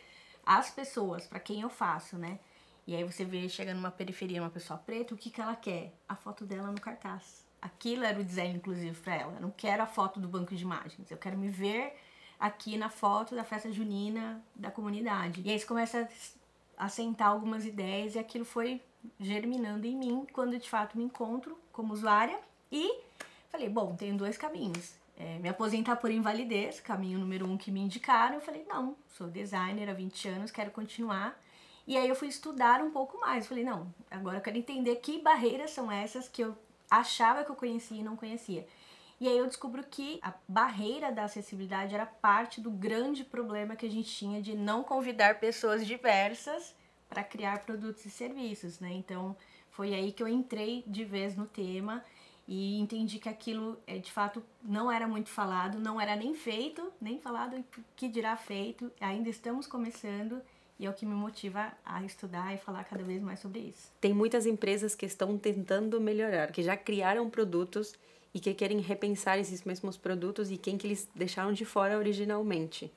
as 0.46 0.70
pessoas, 0.70 1.26
para 1.26 1.38
quem 1.38 1.60
eu 1.60 1.68
faço, 1.68 2.16
né? 2.16 2.38
E 2.86 2.96
aí 2.96 3.04
você 3.04 3.24
vê, 3.24 3.46
chega 3.48 3.74
numa 3.74 3.90
periferia, 3.90 4.40
uma 4.40 4.50
pessoa 4.50 4.78
preta, 4.78 5.14
o 5.14 5.16
que 5.16 5.28
que 5.28 5.40
ela 5.40 5.54
quer? 5.54 5.92
A 6.08 6.16
foto 6.16 6.46
dela 6.46 6.72
no 6.72 6.80
cartaz. 6.80 7.44
Aquilo 7.60 8.04
era 8.04 8.18
o 8.18 8.24
design 8.24 8.56
inclusive 8.56 8.98
para 9.00 9.14
ela. 9.14 9.34
Eu 9.34 9.40
não 9.40 9.50
quero 9.50 9.82
a 9.82 9.86
foto 9.86 10.18
do 10.18 10.28
banco 10.28 10.54
de 10.54 10.62
imagens. 10.62 11.10
Eu 11.10 11.18
quero 11.18 11.36
me 11.36 11.48
ver 11.48 11.94
aqui 12.38 12.76
na 12.76 12.88
foto 12.88 13.34
da 13.34 13.44
festa 13.44 13.70
junina 13.70 14.42
da 14.54 14.70
comunidade. 14.70 15.42
E 15.44 15.50
aí 15.50 15.58
você 15.58 15.66
começa 15.66 16.08
assentar 16.80 17.28
algumas 17.28 17.66
ideias 17.66 18.14
e 18.14 18.18
aquilo 18.18 18.44
foi 18.44 18.80
germinando 19.18 19.86
em 19.86 19.94
mim 19.94 20.26
quando 20.32 20.58
de 20.58 20.68
fato 20.68 20.96
me 20.96 21.04
encontro 21.04 21.58
como 21.70 21.92
usuária 21.92 22.38
e 22.72 23.00
falei, 23.50 23.68
bom, 23.68 23.94
tenho 23.94 24.16
dois 24.16 24.38
caminhos. 24.38 24.94
É, 25.16 25.38
me 25.38 25.50
aposentar 25.50 25.96
por 25.96 26.10
invalidez, 26.10 26.80
caminho 26.80 27.18
número 27.18 27.46
um 27.46 27.58
que 27.58 27.70
me 27.70 27.80
indicaram. 27.80 28.36
Eu 28.36 28.40
falei, 28.40 28.64
não, 28.66 28.96
sou 29.06 29.28
designer 29.28 29.90
há 29.90 29.92
20 29.92 30.28
anos, 30.28 30.50
quero 30.50 30.70
continuar. 30.70 31.38
E 31.86 31.98
aí 31.98 32.08
eu 32.08 32.14
fui 32.14 32.28
estudar 32.28 32.82
um 32.82 32.90
pouco 32.90 33.20
mais. 33.20 33.46
Falei, 33.46 33.62
não, 33.62 33.92
agora 34.10 34.38
eu 34.38 34.40
quero 34.40 34.56
entender 34.56 34.96
que 34.96 35.20
barreiras 35.20 35.72
são 35.72 35.92
essas 35.92 36.26
que 36.26 36.42
eu 36.42 36.56
achava 36.90 37.44
que 37.44 37.50
eu 37.50 37.56
conhecia 37.56 38.00
e 38.00 38.02
não 38.02 38.16
conhecia. 38.16 38.66
E 39.20 39.28
aí 39.28 39.36
eu 39.36 39.46
descubro 39.46 39.84
que 39.84 40.18
a 40.22 40.32
barreira 40.48 41.12
da 41.12 41.24
acessibilidade 41.24 41.94
era 41.94 42.06
parte 42.06 42.60
do 42.60 42.70
grande 42.70 43.22
problema 43.22 43.76
que 43.76 43.84
a 43.84 43.90
gente 43.90 44.10
tinha 44.10 44.40
de 44.40 44.56
não 44.56 44.82
convidar 44.82 45.38
pessoas 45.38 45.86
diversas 45.86 46.74
para 47.06 47.22
criar 47.22 47.60
produtos 47.60 48.04
e 48.06 48.10
serviços, 48.10 48.80
né? 48.80 48.90
Então 48.92 49.36
foi 49.70 49.94
aí 49.94 50.10
que 50.10 50.22
eu 50.22 50.28
entrei 50.28 50.82
de 50.86 51.04
vez 51.04 51.36
no 51.36 51.46
tema 51.46 52.02
e 52.48 52.80
entendi 52.80 53.18
que 53.18 53.28
aquilo 53.28 53.78
é, 53.86 53.98
de 53.98 54.10
fato 54.10 54.42
não 54.62 54.90
era 54.90 55.06
muito 55.06 55.28
falado, 55.28 55.78
não 55.78 56.00
era 56.00 56.16
nem 56.16 56.34
feito, 56.34 56.90
nem 57.00 57.20
falado, 57.20 57.62
que 57.94 58.08
dirá 58.08 58.36
feito. 58.36 58.90
Ainda 59.00 59.28
estamos 59.28 59.66
começando 59.66 60.40
e 60.80 60.86
é 60.86 60.90
o 60.90 60.94
que 60.94 61.04
me 61.04 61.14
motiva 61.14 61.70
a 61.84 62.02
estudar 62.02 62.54
e 62.54 62.58
falar 62.58 62.84
cada 62.84 63.04
vez 63.04 63.22
mais 63.22 63.38
sobre 63.38 63.60
isso. 63.60 63.92
Tem 64.00 64.14
muitas 64.14 64.46
empresas 64.46 64.94
que 64.94 65.04
estão 65.04 65.36
tentando 65.36 66.00
melhorar, 66.00 66.50
que 66.50 66.62
já 66.62 66.74
criaram 66.74 67.28
produtos 67.28 67.94
e 68.32 68.40
que 68.40 68.54
querem 68.54 68.80
repensar 68.80 69.38
esses 69.38 69.62
mesmos 69.62 69.98
produtos 69.98 70.50
e 70.50 70.56
quem 70.56 70.78
que 70.78 70.86
eles 70.86 71.06
deixaram 71.14 71.52
de 71.52 71.66
fora 71.66 71.98
originalmente. 71.98 72.90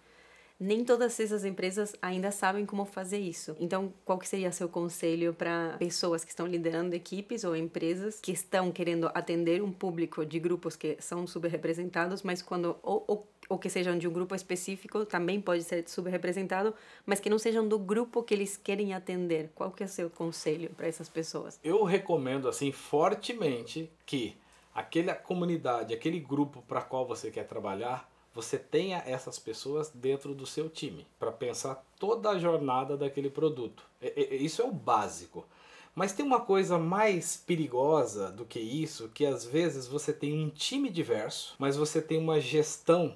Nem 0.58 0.86
todas 0.86 1.20
essas 1.20 1.44
empresas 1.44 1.94
ainda 2.02 2.32
sabem 2.32 2.66
como 2.66 2.86
fazer 2.86 3.18
isso. 3.18 3.54
Então, 3.60 3.92
qual 4.06 4.18
que 4.18 4.28
seria 4.28 4.50
seu 4.50 4.70
conselho 4.70 5.34
para 5.34 5.76
pessoas 5.78 6.24
que 6.24 6.30
estão 6.30 6.48
liderando 6.48 6.96
equipes 6.96 7.44
ou 7.44 7.54
empresas 7.54 8.20
que 8.22 8.32
estão 8.32 8.72
querendo 8.72 9.12
atender 9.14 9.62
um 9.62 9.74
público 9.74 10.26
de 10.26 10.40
grupos 10.40 10.78
que 10.78 10.96
são 11.02 11.28
subrepresentados, 11.28 12.22
mas 12.22 12.42
quando 12.42 12.78
ou, 12.82 13.04
ou, 13.08 13.28
ou 13.50 13.58
que 13.58 13.70
sejam 13.70 13.98
de 13.98 14.08
um 14.08 14.12
grupo 14.12 14.34
específico 14.34 15.06
também 15.06 15.42
pode 15.42 15.64
ser 15.64 15.88
subrepresentado, 15.88 16.74
mas 17.06 17.20
que 17.20 17.30
não 17.30 17.38
sejam 17.38 17.68
do 17.68 17.78
grupo 17.78 18.24
que 18.24 18.34
eles 18.34 18.58
querem 18.58 18.94
atender. 18.94 19.52
Qual 19.54 19.72
que 19.72 19.84
é 19.84 19.86
o 19.86 19.90
seu 19.90 20.10
conselho 20.10 20.70
para 20.76 20.88
essas 20.88 21.10
pessoas? 21.10 21.60
Eu 21.64 21.84
recomendo 21.84 22.48
assim 22.48 22.72
fortemente 22.72 23.92
que 24.06 24.36
aquela 24.74 25.14
comunidade, 25.14 25.94
aquele 25.94 26.20
grupo 26.20 26.64
para 26.68 26.82
qual 26.82 27.06
você 27.06 27.30
quer 27.30 27.46
trabalhar, 27.46 28.12
você 28.34 28.58
tenha 28.58 29.04
essas 29.06 29.38
pessoas 29.38 29.92
dentro 29.94 30.34
do 30.34 30.48
seu 30.48 30.68
time 30.68 31.06
para 31.20 31.32
pensar 31.32 31.86
toda 32.00 32.32
a 32.32 32.40
jornada 32.40 32.98
daquele 32.98 33.30
produto. 33.30 33.86
Isso 34.32 34.62
é 34.62 34.66
o 34.66 34.72
básico. 34.72 35.46
Mas 35.94 36.12
tem 36.12 36.26
uma 36.26 36.42
coisa 36.42 36.80
mais 36.80 37.38
perigosa 37.38 38.32
do 38.32 38.44
que 38.44 38.60
isso, 38.60 39.10
que 39.10 39.24
às 39.24 39.46
vezes 39.46 39.86
você 39.86 40.12
tem 40.12 40.34
um 40.34 40.50
time 40.50 40.90
diverso, 40.90 41.54
mas 41.60 41.78
você 41.78 42.02
tem 42.02 42.18
uma 42.18 42.40
gestão 42.40 43.16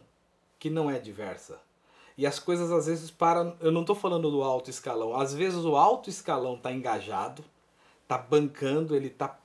que 0.59 0.69
não 0.69 0.89
é 0.89 0.99
diversa. 0.99 1.59
E 2.17 2.25
as 2.25 2.39
coisas 2.39 2.71
às 2.71 2.87
vezes 2.87 3.11
param. 3.11 3.55
Eu 3.59 3.71
não 3.71 3.81
estou 3.81 3.95
falando 3.95 4.31
do 4.31 4.41
alto 4.41 4.69
escalão. 4.69 5.15
Às 5.15 5.33
vezes 5.33 5.63
o 5.63 5.75
alto 5.75 6.09
escalão 6.09 6.55
está 6.55 6.71
engajado, 6.71 7.43
está 8.03 8.17
bancando, 8.17 8.95
ele 8.95 9.07
está 9.07 9.37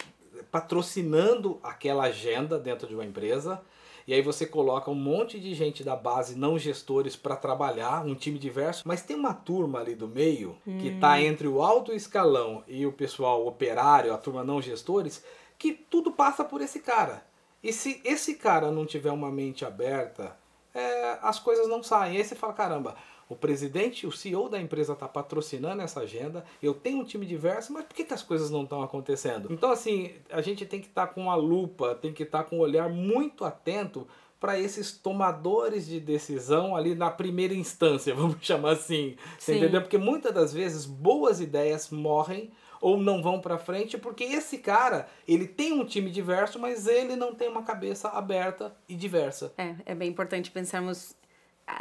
patrocinando 0.51 1.61
aquela 1.63 2.05
agenda 2.05 2.59
dentro 2.59 2.89
de 2.89 2.95
uma 2.95 3.05
empresa. 3.05 3.61
E 4.07 4.13
aí 4.13 4.21
você 4.21 4.45
coloca 4.47 4.91
um 4.91 4.97
monte 4.97 5.39
de 5.39 5.55
gente 5.55 5.85
da 5.85 5.95
base, 5.95 6.35
não 6.35 6.59
gestores, 6.59 7.15
para 7.15 7.37
trabalhar, 7.37 8.05
um 8.05 8.17
time 8.17 8.39
diverso, 8.39 8.83
mas 8.85 9.03
tem 9.03 9.15
uma 9.15 9.33
turma 9.33 9.79
ali 9.79 9.95
do 9.95 10.09
meio 10.09 10.57
hum. 10.67 10.79
que 10.79 10.89
está 10.89 11.21
entre 11.21 11.47
o 11.47 11.63
alto 11.63 11.93
escalão 11.93 12.65
e 12.67 12.85
o 12.85 12.93
pessoal 12.93 13.47
operário, 13.47 14.13
a 14.13 14.19
turma 14.19 14.43
não 14.43 14.61
gestores, 14.61 15.25
que 15.57 15.73
tudo 15.73 16.11
passa 16.11 16.45
por 16.45 16.61
esse 16.61 16.81
cara. 16.81 17.25
E 17.63 17.73
se 17.73 18.01
esse 18.05 18.35
cara 18.35 18.73
não 18.73 18.85
tiver 18.85 19.13
uma 19.13 19.31
mente 19.31 19.65
aberta, 19.65 20.37
é, 20.75 21.19
as 21.23 21.39
coisas 21.39 21.69
não 21.69 21.83
saem. 21.83 22.17
Aí 22.17 22.25
você 22.25 22.35
fala, 22.35 22.53
caramba, 22.53 22.97
o 23.29 23.37
presidente, 23.37 24.07
o 24.07 24.13
CEO 24.13 24.49
da 24.49 24.61
empresa 24.61 24.93
está 24.93 25.09
patrocinando 25.09 25.83
essa 25.83 26.01
agenda, 26.01 26.45
eu 26.63 26.75
tenho 26.75 26.99
um 26.99 27.05
time 27.05 27.25
diverso, 27.25 27.73
mas 27.73 27.85
por 27.85 27.95
que, 27.95 28.05
que 28.05 28.15
as 28.15 28.23
coisas 28.23 28.51
não 28.51 28.65
estão 28.65 28.83
acontecendo? 28.83 29.49
Então, 29.51 29.71
assim, 29.71 30.13
a 30.31 30.43
gente 30.43 30.67
tem 30.67 30.81
que 30.81 30.89
estar 30.89 31.07
tá 31.07 31.13
com 31.13 31.31
a 31.31 31.35
lupa, 31.35 31.95
tem 31.95 32.13
que 32.13 32.25
estar 32.25 32.43
tá 32.43 32.45
com 32.45 32.59
um 32.59 32.61
olhar 32.61 32.89
muito 32.89 33.45
atento 33.45 34.07
para 34.39 34.59
esses 34.59 34.91
tomadores 34.91 35.87
de 35.87 36.01
decisão 36.01 36.75
ali 36.75 36.97
na 36.97 37.11
primeira 37.11 37.55
instância, 37.55 38.13
vamos 38.15 38.37
chamar 38.43 38.73
assim. 38.73 39.17
Você 39.39 39.57
entendeu? 39.57 39.81
Porque 39.81 39.99
muitas 39.99 40.35
das 40.35 40.53
vezes 40.53 40.85
boas 40.85 41.41
ideias 41.41 41.91
morrem 41.91 42.51
ou 42.83 42.99
não 42.99 43.23
vão 43.23 43.41
para 43.41 43.57
frente 43.57 43.97
porque 43.97 44.25
esse 44.25 44.59
cara, 44.59 45.09
ele 45.27 45.47
tem 45.47 45.73
um 45.73 45.85
time 45.85 46.11
diverso, 46.11 46.59
mas 46.59 46.87
ele 46.87 47.17
não 47.17 47.35
tem 47.35 47.49
uma 47.49 47.63
cabeça 47.63 48.09
aberta 48.09 48.75
e 48.89 48.95
diversa. 48.95 49.55
É, 49.57 49.77
é 49.87 49.95
bem 49.95 50.11
importante 50.11 50.51
pensarmos 50.51 51.17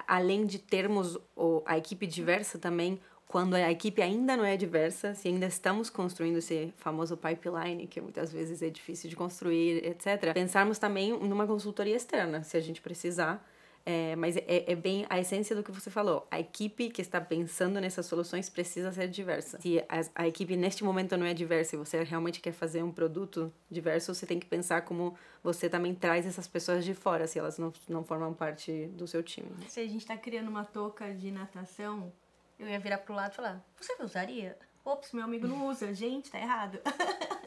além 0.08 0.46
de 0.46 0.60
termos 0.60 1.18
a 1.66 1.78
equipe 1.78 2.06
diversa 2.06 2.60
também, 2.60 3.00
quando 3.28 3.56
a 3.56 3.72
equipe 3.72 4.02
ainda 4.02 4.38
não 4.38 4.46
é 4.46 4.56
diversa, 4.56 5.16
se 5.16 5.28
ainda 5.28 5.48
estamos 5.48 5.90
construindo 5.90 6.38
esse 6.38 6.74
famoso 6.78 7.18
pipeline, 7.18 7.88
que 7.88 8.00
muitas 8.00 8.32
vezes 8.32 8.62
é 8.62 8.70
difícil 8.70 9.10
de 9.10 9.16
construir, 9.16 9.86
etc., 9.86 10.34
pensarmos 10.34 10.78
também 10.78 11.18
numa 11.18 11.48
consultoria 11.48 11.96
externa, 11.96 12.44
se 12.44 12.58
a 12.58 12.60
gente 12.60 12.82
precisar, 12.82 13.44
é, 13.86 14.16
mas 14.16 14.38
é, 14.38 14.72
é, 14.72 14.76
bem 14.76 15.06
a 15.10 15.20
essência 15.20 15.56
do 15.56 15.64
que 15.64 15.72
você 15.72 15.90
falou. 15.90 16.28
A 16.30 16.40
equipe 16.40 16.90
que 16.90 17.02
está 17.02 17.20
pensando 17.20 17.80
nessas 17.82 18.06
soluções 18.06 18.50
precisa 18.50 18.92
ser 18.92 19.08
diversa. 19.08 19.60
Se 19.60 19.80
a, 19.90 20.24
a, 20.24 20.28
equipe 20.28 20.56
neste 20.56 20.84
momento 20.84 21.18
não 21.18 21.26
é 21.26 21.34
diversa 21.34 21.76
e 21.76 21.80
você 21.80 22.04
realmente 22.04 22.40
quer 22.40 22.52
fazer 22.52 22.84
um 22.84 22.92
produto 22.92 23.52
diverso, 23.70 24.14
você 24.14 24.26
tem 24.26 24.40
que 24.40 24.46
pensar 24.46 24.82
como 24.82 25.16
você 25.44 25.70
também 25.70 25.96
traz 25.96 26.26
essas 26.26 26.48
pessoas 26.48 26.86
de 26.86 26.94
fora, 26.94 27.26
se 27.26 27.40
elas 27.40 27.58
não, 27.58 27.74
não 27.90 28.04
formam 28.04 28.34
parte 28.34 28.88
do 28.94 29.08
seu 29.08 29.24
time. 29.24 29.50
Se 29.68 29.80
a 29.80 29.84
gente 29.84 30.02
está 30.02 30.16
criando 30.16 30.50
uma 30.50 30.64
touca 30.64 31.14
de 31.14 31.32
natação, 31.32 32.12
eu 32.60 32.68
ia 32.68 32.80
virar 32.80 33.00
pro 33.00 33.16
lado 33.16 33.32
e 33.32 33.36
falar: 33.36 33.66
Você 33.80 33.96
usaria? 34.02 34.58
Ops, 34.86 35.12
meu 35.12 35.24
amigo 35.24 35.48
não 35.48 35.68
usa. 35.68 35.94
Gente, 35.94 36.32
tá 36.32 36.40
errado. 36.40 36.80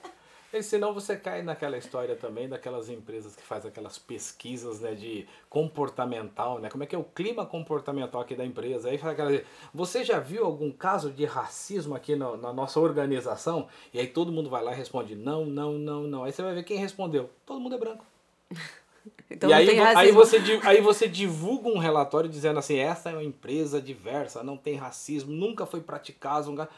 E 0.54 0.62
senão 0.62 0.94
você 0.94 1.16
cai 1.16 1.42
naquela 1.42 1.76
história 1.76 2.14
também 2.14 2.48
daquelas 2.48 2.88
empresas 2.88 3.34
que 3.34 3.42
fazem 3.42 3.68
aquelas 3.68 3.98
pesquisas 3.98 4.80
né, 4.80 4.94
de 4.94 5.26
comportamental, 5.50 6.60
né? 6.60 6.70
Como 6.70 6.84
é 6.84 6.86
que 6.86 6.94
é 6.94 6.98
o 6.98 7.02
clima 7.02 7.44
comportamental 7.44 8.20
aqui 8.20 8.36
da 8.36 8.44
empresa? 8.44 8.88
Aí 8.88 8.96
fala 8.96 9.12
aquela, 9.14 9.42
você 9.72 10.04
já 10.04 10.20
viu 10.20 10.44
algum 10.44 10.70
caso 10.70 11.10
de 11.10 11.24
racismo 11.24 11.96
aqui 11.96 12.14
no, 12.14 12.36
na 12.36 12.52
nossa 12.52 12.78
organização? 12.78 13.66
E 13.92 13.98
aí 13.98 14.06
todo 14.06 14.30
mundo 14.30 14.48
vai 14.48 14.62
lá 14.62 14.72
e 14.72 14.76
responde 14.76 15.16
não, 15.16 15.44
não, 15.44 15.72
não, 15.72 16.04
não. 16.04 16.22
Aí 16.22 16.30
você 16.30 16.40
vai 16.40 16.54
ver 16.54 16.62
quem 16.62 16.78
respondeu. 16.78 17.30
Todo 17.44 17.60
mundo 17.60 17.74
é 17.74 17.78
branco. 17.78 18.06
Então 19.30 19.50
e 19.50 19.52
aí, 19.52 19.78
aí, 19.78 20.12
você, 20.12 20.38
aí 20.62 20.80
você 20.80 21.06
divulga 21.06 21.68
um 21.68 21.76
relatório 21.76 22.28
dizendo 22.28 22.58
assim, 22.58 22.76
essa 22.76 23.10
é 23.10 23.12
uma 23.12 23.22
empresa 23.22 23.78
diversa, 23.78 24.42
não 24.42 24.56
tem 24.56 24.76
racismo, 24.76 25.30
nunca 25.30 25.66
foi 25.66 25.82
praticado, 25.82 26.50
mas 26.52 26.68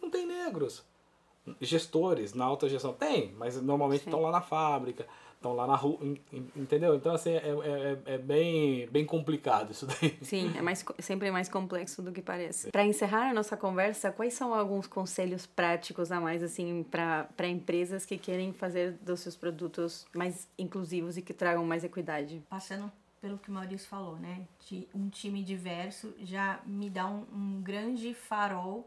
não 0.00 0.08
tem 0.08 0.24
negros 0.26 0.84
gestores 1.60 2.34
na 2.34 2.44
alta 2.44 2.68
gestão. 2.68 2.92
Tem, 2.92 3.32
mas 3.36 3.60
normalmente 3.60 4.04
estão 4.04 4.20
lá 4.20 4.30
na 4.30 4.40
fábrica, 4.40 5.06
estão 5.36 5.54
lá 5.54 5.66
na 5.66 5.76
rua, 5.76 5.98
entendeu? 6.56 6.94
Então, 6.94 7.14
assim, 7.14 7.30
é, 7.30 7.36
é, 7.36 8.14
é, 8.14 8.18
bem, 8.18 8.88
bem 8.88 9.04
complicado 9.04 9.70
isso 9.70 9.86
daí. 9.86 10.16
Sim, 10.22 10.52
é 10.56 10.62
mais, 10.62 10.84
sempre 10.98 11.30
mais 11.30 11.48
complexo 11.48 12.02
do 12.02 12.10
que 12.12 12.22
parece. 12.22 12.70
Para 12.70 12.84
encerrar 12.84 13.30
a 13.30 13.34
nossa 13.34 13.56
conversa, 13.56 14.10
quais 14.10 14.34
são 14.34 14.52
alguns 14.52 14.86
conselhos 14.86 15.46
práticos 15.46 16.10
a 16.10 16.20
mais, 16.20 16.42
assim, 16.42 16.84
para 16.84 17.48
empresas 17.48 18.04
que 18.04 18.18
querem 18.18 18.52
fazer 18.52 18.92
dos 19.02 19.20
seus 19.20 19.36
produtos 19.36 20.06
mais 20.14 20.48
inclusivos 20.58 21.16
e 21.16 21.22
que 21.22 21.32
tragam 21.32 21.64
mais 21.64 21.84
equidade? 21.84 22.42
Passando 22.48 22.90
pelo 23.20 23.38
que 23.38 23.50
o 23.50 23.52
Maurício 23.52 23.88
falou, 23.88 24.16
né? 24.16 24.42
De 24.68 24.86
um 24.94 25.08
time 25.08 25.42
diverso 25.42 26.14
já 26.20 26.60
me 26.66 26.88
dá 26.88 27.06
um, 27.06 27.24
um 27.32 27.60
grande 27.62 28.14
farol 28.14 28.86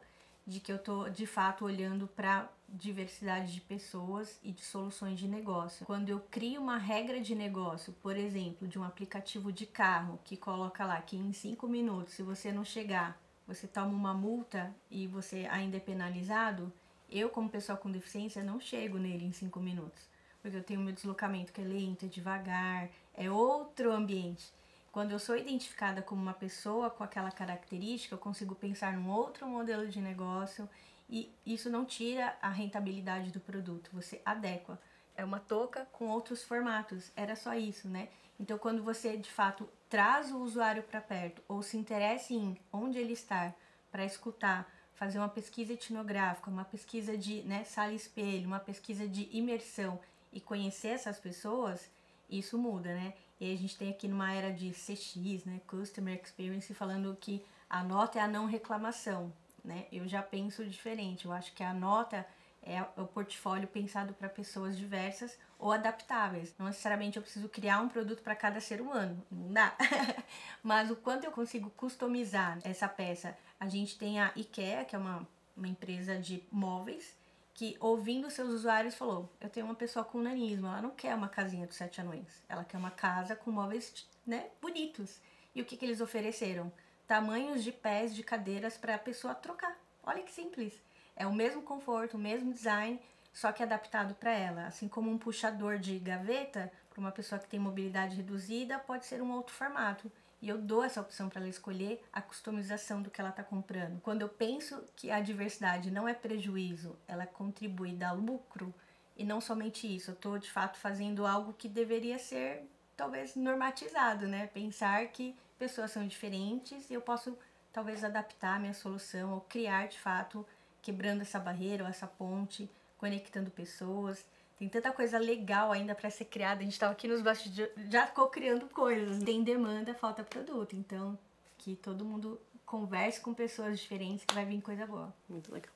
de 0.49 0.59
que 0.59 0.71
eu 0.71 0.79
tô 0.79 1.07
de 1.09 1.27
fato 1.27 1.63
olhando 1.63 2.07
para 2.07 2.49
diversidade 2.67 3.53
de 3.53 3.61
pessoas 3.61 4.39
e 4.43 4.51
de 4.51 4.63
soluções 4.63 5.19
de 5.19 5.27
negócio. 5.27 5.85
Quando 5.85 6.09
eu 6.09 6.19
crio 6.19 6.59
uma 6.59 6.77
regra 6.77 7.21
de 7.21 7.35
negócio, 7.35 7.93
por 8.01 8.17
exemplo, 8.17 8.67
de 8.67 8.79
um 8.79 8.83
aplicativo 8.83 9.51
de 9.51 9.67
carro 9.67 10.19
que 10.23 10.35
coloca 10.35 10.83
lá 10.85 10.99
que 11.01 11.15
em 11.15 11.31
cinco 11.33 11.67
minutos, 11.67 12.15
se 12.15 12.23
você 12.23 12.51
não 12.51 12.65
chegar, 12.65 13.21
você 13.47 13.67
toma 13.67 13.93
uma 13.93 14.13
multa 14.13 14.75
e 14.89 15.05
você 15.05 15.47
ainda 15.51 15.77
é 15.77 15.79
penalizado, 15.79 16.73
eu, 17.11 17.29
como 17.29 17.47
pessoa 17.47 17.77
com 17.77 17.91
deficiência, 17.91 18.43
não 18.43 18.59
chego 18.59 18.97
nele 18.97 19.25
em 19.25 19.31
cinco 19.31 19.59
minutos. 19.59 20.07
Porque 20.41 20.57
eu 20.57 20.63
tenho 20.63 20.79
meu 20.79 20.93
deslocamento 20.93 21.53
que 21.53 21.61
é 21.61 21.63
lento, 21.63 22.05
é 22.05 22.07
devagar, 22.07 22.89
é 23.13 23.29
outro 23.29 23.91
ambiente. 23.91 24.51
Quando 24.91 25.11
eu 25.11 25.19
sou 25.19 25.37
identificada 25.37 26.01
como 26.01 26.21
uma 26.21 26.33
pessoa 26.33 26.89
com 26.89 27.03
aquela 27.03 27.31
característica, 27.31 28.15
eu 28.15 28.19
consigo 28.19 28.55
pensar 28.55 28.93
num 28.93 29.09
outro 29.09 29.47
modelo 29.47 29.87
de 29.87 30.01
negócio 30.01 30.67
e 31.07 31.31
isso 31.45 31.69
não 31.69 31.85
tira 31.85 32.35
a 32.41 32.49
rentabilidade 32.49 33.31
do 33.31 33.39
produto, 33.39 33.89
você 33.93 34.21
adequa. 34.25 34.79
É 35.15 35.23
uma 35.23 35.39
touca 35.39 35.85
com 35.91 36.07
outros 36.07 36.43
formatos, 36.43 37.11
era 37.15 37.35
só 37.35 37.53
isso, 37.53 37.87
né? 37.87 38.09
Então, 38.39 38.57
quando 38.57 38.81
você 38.81 39.17
de 39.17 39.29
fato 39.29 39.69
traz 39.89 40.31
o 40.31 40.39
usuário 40.39 40.81
para 40.81 41.01
perto 41.01 41.41
ou 41.47 41.61
se 41.61 41.77
interessa 41.77 42.33
em 42.33 42.57
onde 42.71 42.97
ele 42.97 43.13
está 43.13 43.53
para 43.91 44.05
escutar, 44.05 44.71
fazer 44.93 45.19
uma 45.19 45.29
pesquisa 45.29 45.73
etnográfica, 45.73 46.49
uma 46.49 46.65
pesquisa 46.65 47.17
de 47.17 47.41
né, 47.43 47.63
sala 47.63 47.93
espelho, 47.93 48.47
uma 48.47 48.59
pesquisa 48.59 49.07
de 49.07 49.29
imersão 49.31 49.99
e 50.31 50.39
conhecer 50.39 50.89
essas 50.89 51.19
pessoas, 51.19 51.89
isso 52.29 52.57
muda, 52.57 52.93
né? 52.93 53.13
E 53.39 53.53
a 53.53 53.57
gente 53.57 53.77
tem 53.77 53.89
aqui 53.89 54.07
numa 54.07 54.33
era 54.33 54.51
de 54.51 54.71
CX, 54.71 55.45
né, 55.45 55.61
Customer 55.65 56.19
Experience, 56.21 56.73
falando 56.73 57.17
que 57.19 57.43
a 57.69 57.83
nota 57.83 58.19
é 58.19 58.21
a 58.21 58.27
não 58.27 58.45
reclamação, 58.45 59.31
né? 59.63 59.85
Eu 59.91 60.07
já 60.07 60.21
penso 60.21 60.65
diferente. 60.65 61.25
Eu 61.25 61.31
acho 61.31 61.53
que 61.53 61.63
a 61.63 61.73
nota 61.73 62.25
é 62.61 62.81
o 62.97 63.05
portfólio 63.05 63.67
pensado 63.67 64.13
para 64.13 64.27
pessoas 64.27 64.77
diversas 64.77 65.37
ou 65.57 65.71
adaptáveis. 65.71 66.53
Não 66.57 66.65
necessariamente 66.65 67.17
eu 67.17 67.23
preciso 67.23 67.47
criar 67.47 67.79
um 67.79 67.87
produto 67.87 68.21
para 68.21 68.35
cada 68.35 68.59
ser 68.59 68.81
humano, 68.81 69.23
não 69.31 69.53
dá. 69.53 69.75
Mas 70.61 70.91
o 70.91 70.95
quanto 70.95 71.25
eu 71.25 71.31
consigo 71.31 71.69
customizar 71.71 72.59
essa 72.63 72.87
peça. 72.87 73.37
A 73.59 73.67
gente 73.67 73.97
tem 73.97 74.19
a 74.19 74.31
IKEA, 74.35 74.85
que 74.85 74.95
é 74.95 74.99
uma, 74.99 75.27
uma 75.55 75.67
empresa 75.67 76.17
de 76.17 76.43
móveis, 76.51 77.15
que 77.59 77.75
ouvindo 77.81 78.31
seus 78.31 78.53
usuários 78.53 78.95
falou: 78.95 79.29
Eu 79.41 79.49
tenho 79.49 79.65
uma 79.65 79.75
pessoa 79.75 80.05
com 80.05 80.21
nanismo, 80.21 80.67
ela 80.67 80.81
não 80.81 80.91
quer 80.91 81.13
uma 81.13 81.27
casinha 81.27 81.67
dos 81.67 81.75
sete 81.75 81.99
anões, 81.99 82.41
ela 82.47 82.63
quer 82.63 82.77
uma 82.77 82.89
casa 82.89 83.35
com 83.35 83.51
móveis 83.51 84.07
né, 84.25 84.47
bonitos. 84.61 85.19
E 85.53 85.61
o 85.61 85.65
que, 85.65 85.75
que 85.75 85.83
eles 85.83 85.99
ofereceram? 85.99 86.71
Tamanhos 87.05 87.61
de 87.61 87.73
pés 87.73 88.15
de 88.15 88.23
cadeiras 88.23 88.77
para 88.77 88.95
a 88.95 88.97
pessoa 88.97 89.35
trocar. 89.35 89.77
Olha 90.01 90.23
que 90.23 90.31
simples. 90.31 90.73
É 91.17 91.27
o 91.27 91.33
mesmo 91.33 91.61
conforto, 91.61 92.15
o 92.15 92.17
mesmo 92.19 92.53
design, 92.53 92.97
só 93.33 93.51
que 93.51 93.61
adaptado 93.61 94.15
para 94.15 94.31
ela. 94.31 94.65
Assim 94.65 94.87
como 94.87 95.11
um 95.11 95.17
puxador 95.17 95.77
de 95.79 95.99
gaveta, 95.99 96.71
para 96.89 97.01
uma 97.01 97.11
pessoa 97.11 97.39
que 97.39 97.49
tem 97.49 97.59
mobilidade 97.59 98.15
reduzida, 98.15 98.79
pode 98.79 99.05
ser 99.05 99.21
um 99.21 99.33
outro 99.33 99.53
formato 99.53 100.09
e 100.41 100.47
eu 100.47 100.57
dou 100.57 100.83
essa 100.83 101.01
opção 101.01 101.29
para 101.29 101.41
ela 101.41 101.49
escolher 101.49 102.03
a 102.13 102.21
customização 102.21 103.01
do 103.01 103.09
que 103.09 103.19
ela 103.19 103.29
está 103.29 103.43
comprando. 103.43 103.99
Quando 104.01 104.21
eu 104.21 104.29
penso 104.29 104.83
que 104.95 105.11
a 105.11 105.19
diversidade 105.19 105.91
não 105.91 106.07
é 106.07 106.13
prejuízo, 106.13 106.95
ela 107.07 107.25
contribui, 107.25 107.93
dá 107.93 108.11
lucro, 108.11 108.73
e 109.17 109.25
não 109.25 109.41
somente 109.41 109.93
isso, 109.93 110.11
eu 110.11 110.15
estou 110.15 110.39
de 110.39 110.49
fato 110.49 110.77
fazendo 110.77 111.25
algo 111.27 111.51
que 111.51 111.67
deveria 111.67 112.17
ser 112.17 112.63
talvez 112.95 113.35
normatizado, 113.35 114.27
né? 114.27 114.47
Pensar 114.47 115.07
que 115.07 115.35
pessoas 115.57 115.91
são 115.91 116.07
diferentes 116.07 116.89
e 116.89 116.93
eu 116.93 117.01
posso 117.01 117.37
talvez 117.73 118.03
adaptar 118.03 118.55
a 118.55 118.59
minha 118.59 118.73
solução 118.73 119.33
ou 119.33 119.41
criar 119.41 119.87
de 119.87 119.99
fato, 119.99 120.45
quebrando 120.81 121.21
essa 121.21 121.37
barreira 121.37 121.83
ou 121.83 121.89
essa 121.89 122.07
ponte, 122.07 122.69
conectando 122.97 123.51
pessoas. 123.51 124.25
Tem 124.59 124.67
tanta 124.67 124.91
coisa 124.91 125.17
legal 125.17 125.71
ainda 125.71 125.95
para 125.95 126.09
ser 126.09 126.25
criada. 126.25 126.59
A 126.59 126.63
gente 126.63 126.73
estava 126.73 126.91
aqui 126.91 127.07
nos 127.07 127.21
bastidores, 127.21 127.71
já 127.89 128.05
ficou 128.05 128.27
criando 128.27 128.67
coisas. 128.67 129.23
Tem 129.23 129.41
demanda, 129.41 129.95
falta 129.95 130.21
produto. 130.21 130.75
Então, 130.75 131.17
que 131.57 131.77
todo 131.77 132.03
mundo 132.03 132.37
converse 132.65 133.21
com 133.21 133.33
pessoas 133.33 133.79
diferentes 133.79 134.25
que 134.25 134.35
vai 134.35 134.43
vir 134.43 134.61
coisa 134.61 134.85
boa. 134.85 135.13
Muito 135.29 135.49
legal. 135.53 135.71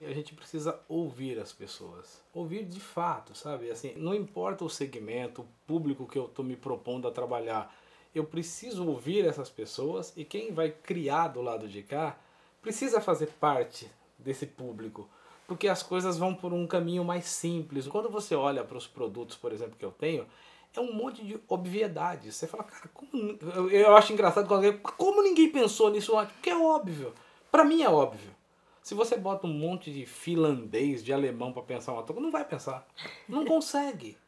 E 0.00 0.06
a 0.06 0.12
gente 0.12 0.34
precisa 0.34 0.80
ouvir 0.88 1.38
as 1.38 1.52
pessoas. 1.52 2.20
Ouvir 2.34 2.64
de 2.64 2.80
fato, 2.80 3.36
sabe? 3.36 3.70
Assim, 3.70 3.94
não 3.94 4.12
importa 4.12 4.64
o 4.64 4.68
segmento, 4.68 5.42
o 5.42 5.48
público 5.64 6.04
que 6.04 6.18
eu 6.18 6.26
estou 6.26 6.44
me 6.44 6.56
propondo 6.56 7.06
a 7.06 7.12
trabalhar. 7.12 7.72
Eu 8.12 8.24
preciso 8.24 8.84
ouvir 8.84 9.24
essas 9.24 9.48
pessoas 9.48 10.12
e 10.16 10.24
quem 10.24 10.52
vai 10.52 10.70
criar 10.70 11.28
do 11.28 11.40
lado 11.40 11.68
de 11.68 11.84
cá 11.84 12.18
precisa 12.60 13.00
fazer 13.00 13.28
parte 13.28 13.88
desse 14.18 14.44
público 14.44 15.08
porque 15.46 15.68
as 15.68 15.82
coisas 15.82 16.18
vão 16.18 16.34
por 16.34 16.52
um 16.52 16.66
caminho 16.66 17.04
mais 17.04 17.26
simples. 17.26 17.86
Quando 17.86 18.08
você 18.08 18.34
olha 18.34 18.64
para 18.64 18.78
os 18.78 18.86
produtos, 18.86 19.36
por 19.36 19.52
exemplo, 19.52 19.76
que 19.78 19.84
eu 19.84 19.92
tenho, 19.92 20.26
é 20.74 20.80
um 20.80 20.92
monte 20.92 21.24
de 21.24 21.38
obviedades. 21.48 22.34
Você 22.34 22.46
fala, 22.46 22.64
cara, 22.64 22.88
como... 22.92 23.38
eu 23.70 23.96
acho 23.96 24.12
engraçado 24.12 24.46
quando 24.46 24.64
alguém, 24.64 24.78
como 24.78 25.22
ninguém 25.22 25.50
pensou 25.50 25.90
nisso 25.90 26.16
antes? 26.18 26.34
Porque 26.34 26.50
é 26.50 26.56
óbvio. 26.56 27.12
Para 27.50 27.64
mim 27.64 27.82
é 27.82 27.88
óbvio. 27.88 28.34
Se 28.82 28.94
você 28.94 29.16
bota 29.16 29.46
um 29.46 29.52
monte 29.52 29.90
de 29.92 30.04
finlandês, 30.04 31.02
de 31.02 31.12
alemão 31.12 31.52
para 31.52 31.62
pensar 31.62 31.92
uma 31.92 32.02
coisa, 32.02 32.20
não 32.20 32.30
vai 32.30 32.44
pensar. 32.44 32.86
Não 33.28 33.44
consegue. 33.46 34.18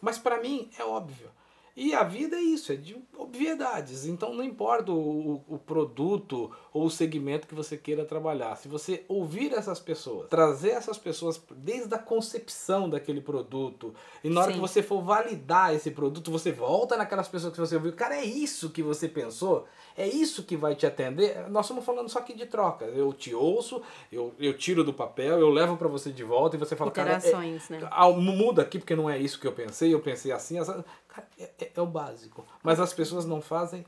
Mas 0.00 0.18
para 0.18 0.40
mim 0.40 0.68
é 0.78 0.84
óbvio. 0.84 1.30
E 1.76 1.94
a 1.94 2.02
vida 2.02 2.36
é 2.36 2.40
isso, 2.40 2.72
é 2.72 2.76
de 2.76 2.96
obviedades. 3.16 4.04
Então 4.06 4.34
não 4.34 4.44
importa 4.44 4.92
o, 4.92 5.42
o, 5.48 5.58
produto 5.58 6.50
ou 6.72 6.86
o 6.86 6.90
segmento 6.90 7.46
que 7.46 7.54
você 7.54 7.76
queira 7.76 8.04
trabalhar. 8.04 8.56
Se 8.56 8.66
você 8.66 9.04
ouvir 9.06 9.52
essas 9.52 9.78
pessoas, 9.78 10.28
trazer 10.28 10.70
essas 10.70 10.96
pessoas 10.96 11.40
desde 11.56 11.94
a 11.94 11.98
concepção 11.98 12.88
daquele 12.88 13.20
produto, 13.20 13.94
e 14.24 14.30
na 14.30 14.40
hora 14.40 14.50
Sim. 14.50 14.54
que 14.54 14.60
você 14.60 14.82
for 14.82 15.02
validar 15.02 15.74
esse 15.74 15.90
produto, 15.90 16.30
você 16.30 16.50
volta 16.50 16.96
naquelas 16.96 17.28
pessoas 17.28 17.52
que 17.52 17.60
você 17.60 17.76
ouviu. 17.76 17.92
Cara, 17.92 18.16
é 18.16 18.24
isso 18.24 18.70
que 18.70 18.82
você 18.82 19.08
pensou? 19.08 19.66
É 19.96 20.06
isso 20.06 20.44
que 20.44 20.56
vai 20.56 20.74
te 20.74 20.86
atender? 20.86 21.48
Nós 21.50 21.66
estamos 21.66 21.84
falando 21.84 22.08
só 22.08 22.20
aqui 22.20 22.34
de 22.34 22.46
troca. 22.46 22.86
Eu 22.86 23.12
te 23.12 23.34
ouço, 23.34 23.82
eu, 24.10 24.34
eu 24.38 24.56
tiro 24.56 24.82
do 24.82 24.94
papel, 24.94 25.38
eu 25.38 25.50
levo 25.50 25.76
para 25.76 25.88
você 25.88 26.10
de 26.10 26.24
volta 26.24 26.56
e 26.56 26.58
você 26.58 26.74
fala, 26.74 26.90
Interações, 26.90 27.66
cara, 27.66 27.80
é, 27.80 27.84
né? 27.84 27.88
Ah, 27.90 28.08
muda 28.10 28.62
aqui 28.62 28.78
porque 28.78 28.96
não 28.96 29.10
é 29.10 29.18
isso 29.18 29.38
que 29.38 29.46
eu 29.46 29.52
pensei, 29.52 29.92
eu 29.92 30.00
pensei 30.00 30.32
assim. 30.32 30.58
Essa... 30.58 30.84
Cara, 31.06 31.28
é, 31.38 31.50
é, 31.60 31.70
é, 31.74 31.80
o 31.80 31.86
básico. 31.86 32.44
Mas 32.62 32.80
as 32.80 32.94
pessoas 32.94 33.26
não 33.26 33.42
fazem 33.42 33.84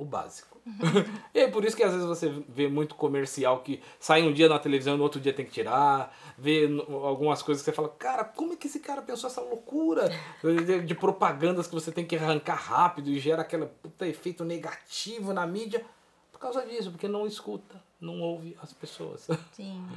o 0.00 0.04
básico. 0.04 0.58
e 1.34 1.40
é 1.40 1.48
por 1.48 1.62
isso 1.62 1.76
que 1.76 1.82
às 1.82 1.92
vezes 1.92 2.06
você 2.06 2.30
vê 2.48 2.68
muito 2.68 2.94
comercial 2.94 3.60
que 3.62 3.82
sai 3.98 4.22
um 4.22 4.32
dia 4.32 4.48
na 4.48 4.58
televisão 4.58 4.94
e 4.94 4.96
no 4.96 5.02
outro 5.02 5.20
dia 5.20 5.32
tem 5.32 5.44
que 5.44 5.52
tirar. 5.52 6.16
Vê 6.38 6.66
algumas 6.88 7.42
coisas 7.42 7.62
que 7.62 7.70
você 7.70 7.76
fala, 7.76 7.90
cara, 7.90 8.24
como 8.24 8.54
é 8.54 8.56
que 8.56 8.66
esse 8.66 8.80
cara 8.80 9.02
pensou 9.02 9.28
essa 9.28 9.42
loucura 9.42 10.10
de, 10.42 10.80
de 10.80 10.94
propagandas 10.94 11.66
que 11.66 11.74
você 11.74 11.92
tem 11.92 12.06
que 12.06 12.16
arrancar 12.16 12.54
rápido 12.54 13.10
e 13.10 13.20
gera 13.20 13.42
aquele 13.42 13.66
puta 13.66 14.06
efeito 14.08 14.42
negativo 14.42 15.34
na 15.34 15.46
mídia? 15.46 15.84
Por 16.32 16.40
causa 16.40 16.64
disso, 16.64 16.90
porque 16.90 17.06
não 17.06 17.26
escuta, 17.26 17.82
não 18.00 18.22
ouve 18.22 18.56
as 18.62 18.72
pessoas. 18.72 19.28
Sim. 19.52 19.86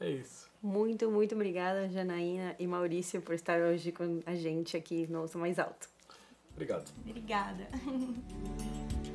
É 0.00 0.10
isso. 0.10 0.50
Muito, 0.60 1.08
muito 1.08 1.36
obrigada, 1.36 1.88
Janaína 1.88 2.56
e 2.58 2.66
Maurício, 2.66 3.22
por 3.22 3.32
estar 3.32 3.60
hoje 3.60 3.92
com 3.92 4.20
a 4.26 4.34
gente 4.34 4.76
aqui 4.76 5.06
no 5.06 5.20
Ouça 5.20 5.38
Mais 5.38 5.56
Alto. 5.56 5.88
Obrigado. 6.52 6.90
Obrigada. 7.06 7.68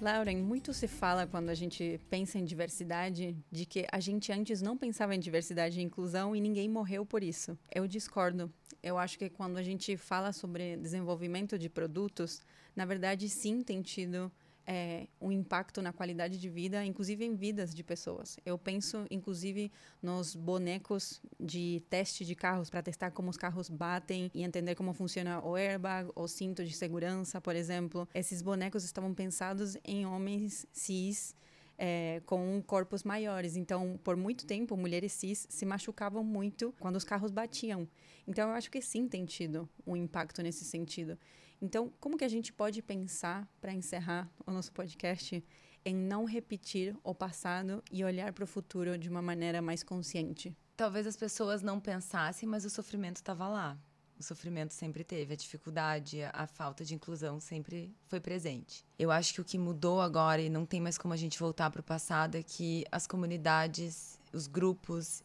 Lauren, 0.00 0.38
muito 0.38 0.72
se 0.72 0.88
fala 0.88 1.26
quando 1.26 1.50
a 1.50 1.54
gente 1.54 2.00
pensa 2.08 2.38
em 2.38 2.44
diversidade 2.44 3.36
de 3.52 3.66
que 3.66 3.86
a 3.92 4.00
gente 4.00 4.32
antes 4.32 4.62
não 4.62 4.74
pensava 4.74 5.14
em 5.14 5.20
diversidade 5.20 5.78
e 5.78 5.82
inclusão 5.82 6.34
e 6.34 6.40
ninguém 6.40 6.70
morreu 6.70 7.04
por 7.04 7.22
isso. 7.22 7.58
Eu 7.70 7.86
discordo. 7.86 8.50
Eu 8.82 8.96
acho 8.96 9.18
que 9.18 9.28
quando 9.28 9.58
a 9.58 9.62
gente 9.62 9.98
fala 9.98 10.32
sobre 10.32 10.78
desenvolvimento 10.78 11.58
de 11.58 11.68
produtos, 11.68 12.40
na 12.74 12.86
verdade 12.86 13.28
sim 13.28 13.62
tem 13.62 13.82
tido 13.82 14.32
é, 14.72 15.08
um 15.20 15.32
impacto 15.32 15.82
na 15.82 15.92
qualidade 15.92 16.38
de 16.38 16.48
vida, 16.48 16.84
inclusive 16.84 17.24
em 17.24 17.34
vidas 17.34 17.74
de 17.74 17.82
pessoas. 17.82 18.38
Eu 18.46 18.56
penso, 18.56 19.04
inclusive, 19.10 19.72
nos 20.00 20.36
bonecos 20.36 21.20
de 21.40 21.82
teste 21.90 22.24
de 22.24 22.36
carros 22.36 22.70
para 22.70 22.80
testar 22.80 23.10
como 23.10 23.30
os 23.30 23.36
carros 23.36 23.68
batem 23.68 24.30
e 24.32 24.44
entender 24.44 24.76
como 24.76 24.92
funciona 24.92 25.44
o 25.44 25.56
airbag, 25.56 26.08
o 26.14 26.28
cinto 26.28 26.64
de 26.64 26.72
segurança, 26.72 27.40
por 27.40 27.56
exemplo. 27.56 28.08
Esses 28.14 28.42
bonecos 28.42 28.84
estavam 28.84 29.12
pensados 29.12 29.76
em 29.84 30.06
homens 30.06 30.64
cis. 30.72 31.34
É, 31.82 32.20
com 32.26 32.62
corpos 32.66 33.04
maiores. 33.04 33.56
Então, 33.56 33.98
por 34.04 34.14
muito 34.14 34.44
tempo, 34.44 34.76
mulheres 34.76 35.12
cis 35.12 35.46
se 35.48 35.64
machucavam 35.64 36.22
muito 36.22 36.74
quando 36.78 36.96
os 36.96 37.04
carros 37.04 37.30
batiam. 37.30 37.88
Então, 38.28 38.50
eu 38.50 38.54
acho 38.54 38.70
que 38.70 38.82
sim 38.82 39.08
tem 39.08 39.24
tido 39.24 39.66
um 39.86 39.96
impacto 39.96 40.42
nesse 40.42 40.62
sentido. 40.62 41.16
Então, 41.62 41.92
como 42.00 42.16
que 42.16 42.24
a 42.24 42.28
gente 42.28 42.52
pode 42.52 42.80
pensar 42.80 43.46
para 43.60 43.72
encerrar 43.72 44.30
o 44.46 44.50
nosso 44.50 44.72
podcast 44.72 45.44
em 45.84 45.94
não 45.94 46.24
repetir 46.24 46.96
o 47.04 47.14
passado 47.14 47.82
e 47.90 48.02
olhar 48.02 48.32
para 48.32 48.44
o 48.44 48.46
futuro 48.46 48.96
de 48.96 49.08
uma 49.08 49.20
maneira 49.20 49.60
mais 49.60 49.82
consciente? 49.82 50.56
Talvez 50.76 51.06
as 51.06 51.16
pessoas 51.16 51.62
não 51.62 51.78
pensassem, 51.78 52.48
mas 52.48 52.64
o 52.64 52.70
sofrimento 52.70 53.16
estava 53.16 53.46
lá. 53.46 53.78
O 54.18 54.22
sofrimento 54.22 54.74
sempre 54.74 55.02
teve, 55.02 55.32
a 55.32 55.36
dificuldade, 55.36 56.18
a 56.34 56.46
falta 56.46 56.84
de 56.84 56.94
inclusão 56.94 57.40
sempre 57.40 57.94
foi 58.06 58.20
presente. 58.20 58.84
Eu 58.98 59.10
acho 59.10 59.32
que 59.32 59.40
o 59.40 59.44
que 59.44 59.56
mudou 59.56 60.00
agora 60.00 60.42
e 60.42 60.50
não 60.50 60.66
tem 60.66 60.80
mais 60.80 60.98
como 60.98 61.14
a 61.14 61.16
gente 61.16 61.38
voltar 61.38 61.70
para 61.70 61.80
o 61.80 61.84
passado 61.84 62.36
é 62.36 62.42
que 62.42 62.84
as 62.92 63.06
comunidades, 63.06 64.18
os 64.32 64.46
grupos 64.46 65.22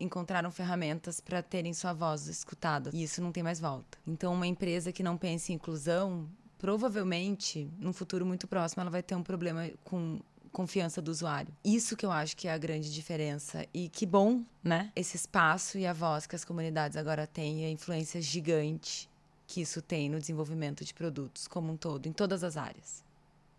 encontraram 0.00 0.50
ferramentas 0.50 1.20
para 1.20 1.42
terem 1.42 1.72
sua 1.74 1.92
voz 1.92 2.26
escutada 2.26 2.90
e 2.92 3.02
isso 3.02 3.22
não 3.22 3.30
tem 3.30 3.42
mais 3.42 3.60
volta. 3.60 3.98
Então, 4.06 4.32
uma 4.32 4.46
empresa 4.46 4.90
que 4.90 5.02
não 5.02 5.16
pensa 5.16 5.52
em 5.52 5.54
inclusão, 5.54 6.28
provavelmente, 6.58 7.70
num 7.78 7.92
futuro 7.92 8.24
muito 8.24 8.48
próximo, 8.48 8.80
ela 8.80 8.90
vai 8.90 9.02
ter 9.02 9.14
um 9.14 9.22
problema 9.22 9.70
com 9.84 10.20
confiança 10.50 11.00
do 11.00 11.10
usuário. 11.10 11.54
Isso 11.64 11.96
que 11.96 12.04
eu 12.04 12.10
acho 12.10 12.36
que 12.36 12.48
é 12.48 12.52
a 12.52 12.58
grande 12.58 12.92
diferença. 12.92 13.66
E 13.72 13.88
que 13.88 14.04
bom, 14.04 14.42
né? 14.62 14.90
Esse 14.96 15.16
espaço 15.16 15.78
e 15.78 15.86
a 15.86 15.92
voz 15.92 16.26
que 16.26 16.34
as 16.34 16.44
comunidades 16.44 16.96
agora 16.96 17.26
têm 17.26 17.62
e 17.62 17.64
a 17.66 17.70
influência 17.70 18.20
gigante 18.20 19.08
que 19.46 19.60
isso 19.60 19.82
tem 19.82 20.08
no 20.08 20.20
desenvolvimento 20.20 20.84
de 20.84 20.94
produtos 20.94 21.48
como 21.48 21.72
um 21.72 21.76
todo, 21.76 22.06
em 22.06 22.12
todas 22.12 22.44
as 22.44 22.56
áreas, 22.56 23.02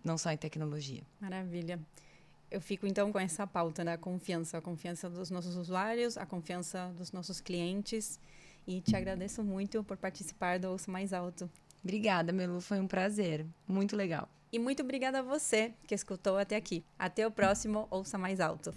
não 0.01 0.17
só 0.17 0.31
em 0.31 0.37
tecnologia. 0.37 1.01
Maravilha. 1.19 1.79
Eu 2.51 2.59
fico 2.59 2.85
então 2.85 3.13
com 3.13 3.19
essa 3.19 3.47
pauta 3.47 3.81
da 3.81 3.97
confiança, 3.97 4.57
a 4.57 4.61
confiança 4.61 5.09
dos 5.09 5.31
nossos 5.31 5.55
usuários, 5.55 6.17
a 6.17 6.25
confiança 6.25 6.93
dos 6.97 7.13
nossos 7.13 7.39
clientes. 7.39 8.19
E 8.67 8.81
te 8.81 8.93
agradeço 8.93 9.41
muito 9.41 9.81
por 9.85 9.95
participar 9.95 10.59
do 10.59 10.69
Ouço 10.69 10.91
Mais 10.91 11.13
Alto. 11.13 11.49
Obrigada, 11.81 12.33
Melu, 12.33 12.59
foi 12.59 12.81
um 12.81 12.87
prazer. 12.87 13.45
Muito 13.65 13.95
legal. 13.95 14.27
E 14.51 14.59
muito 14.59 14.83
obrigada 14.83 15.19
a 15.19 15.23
você 15.23 15.73
que 15.87 15.95
escutou 15.95 16.37
até 16.37 16.57
aqui. 16.57 16.83
Até 16.99 17.25
o 17.25 17.31
próximo 17.31 17.87
Ouça 17.89 18.17
Mais 18.17 18.41
Alto. 18.41 18.73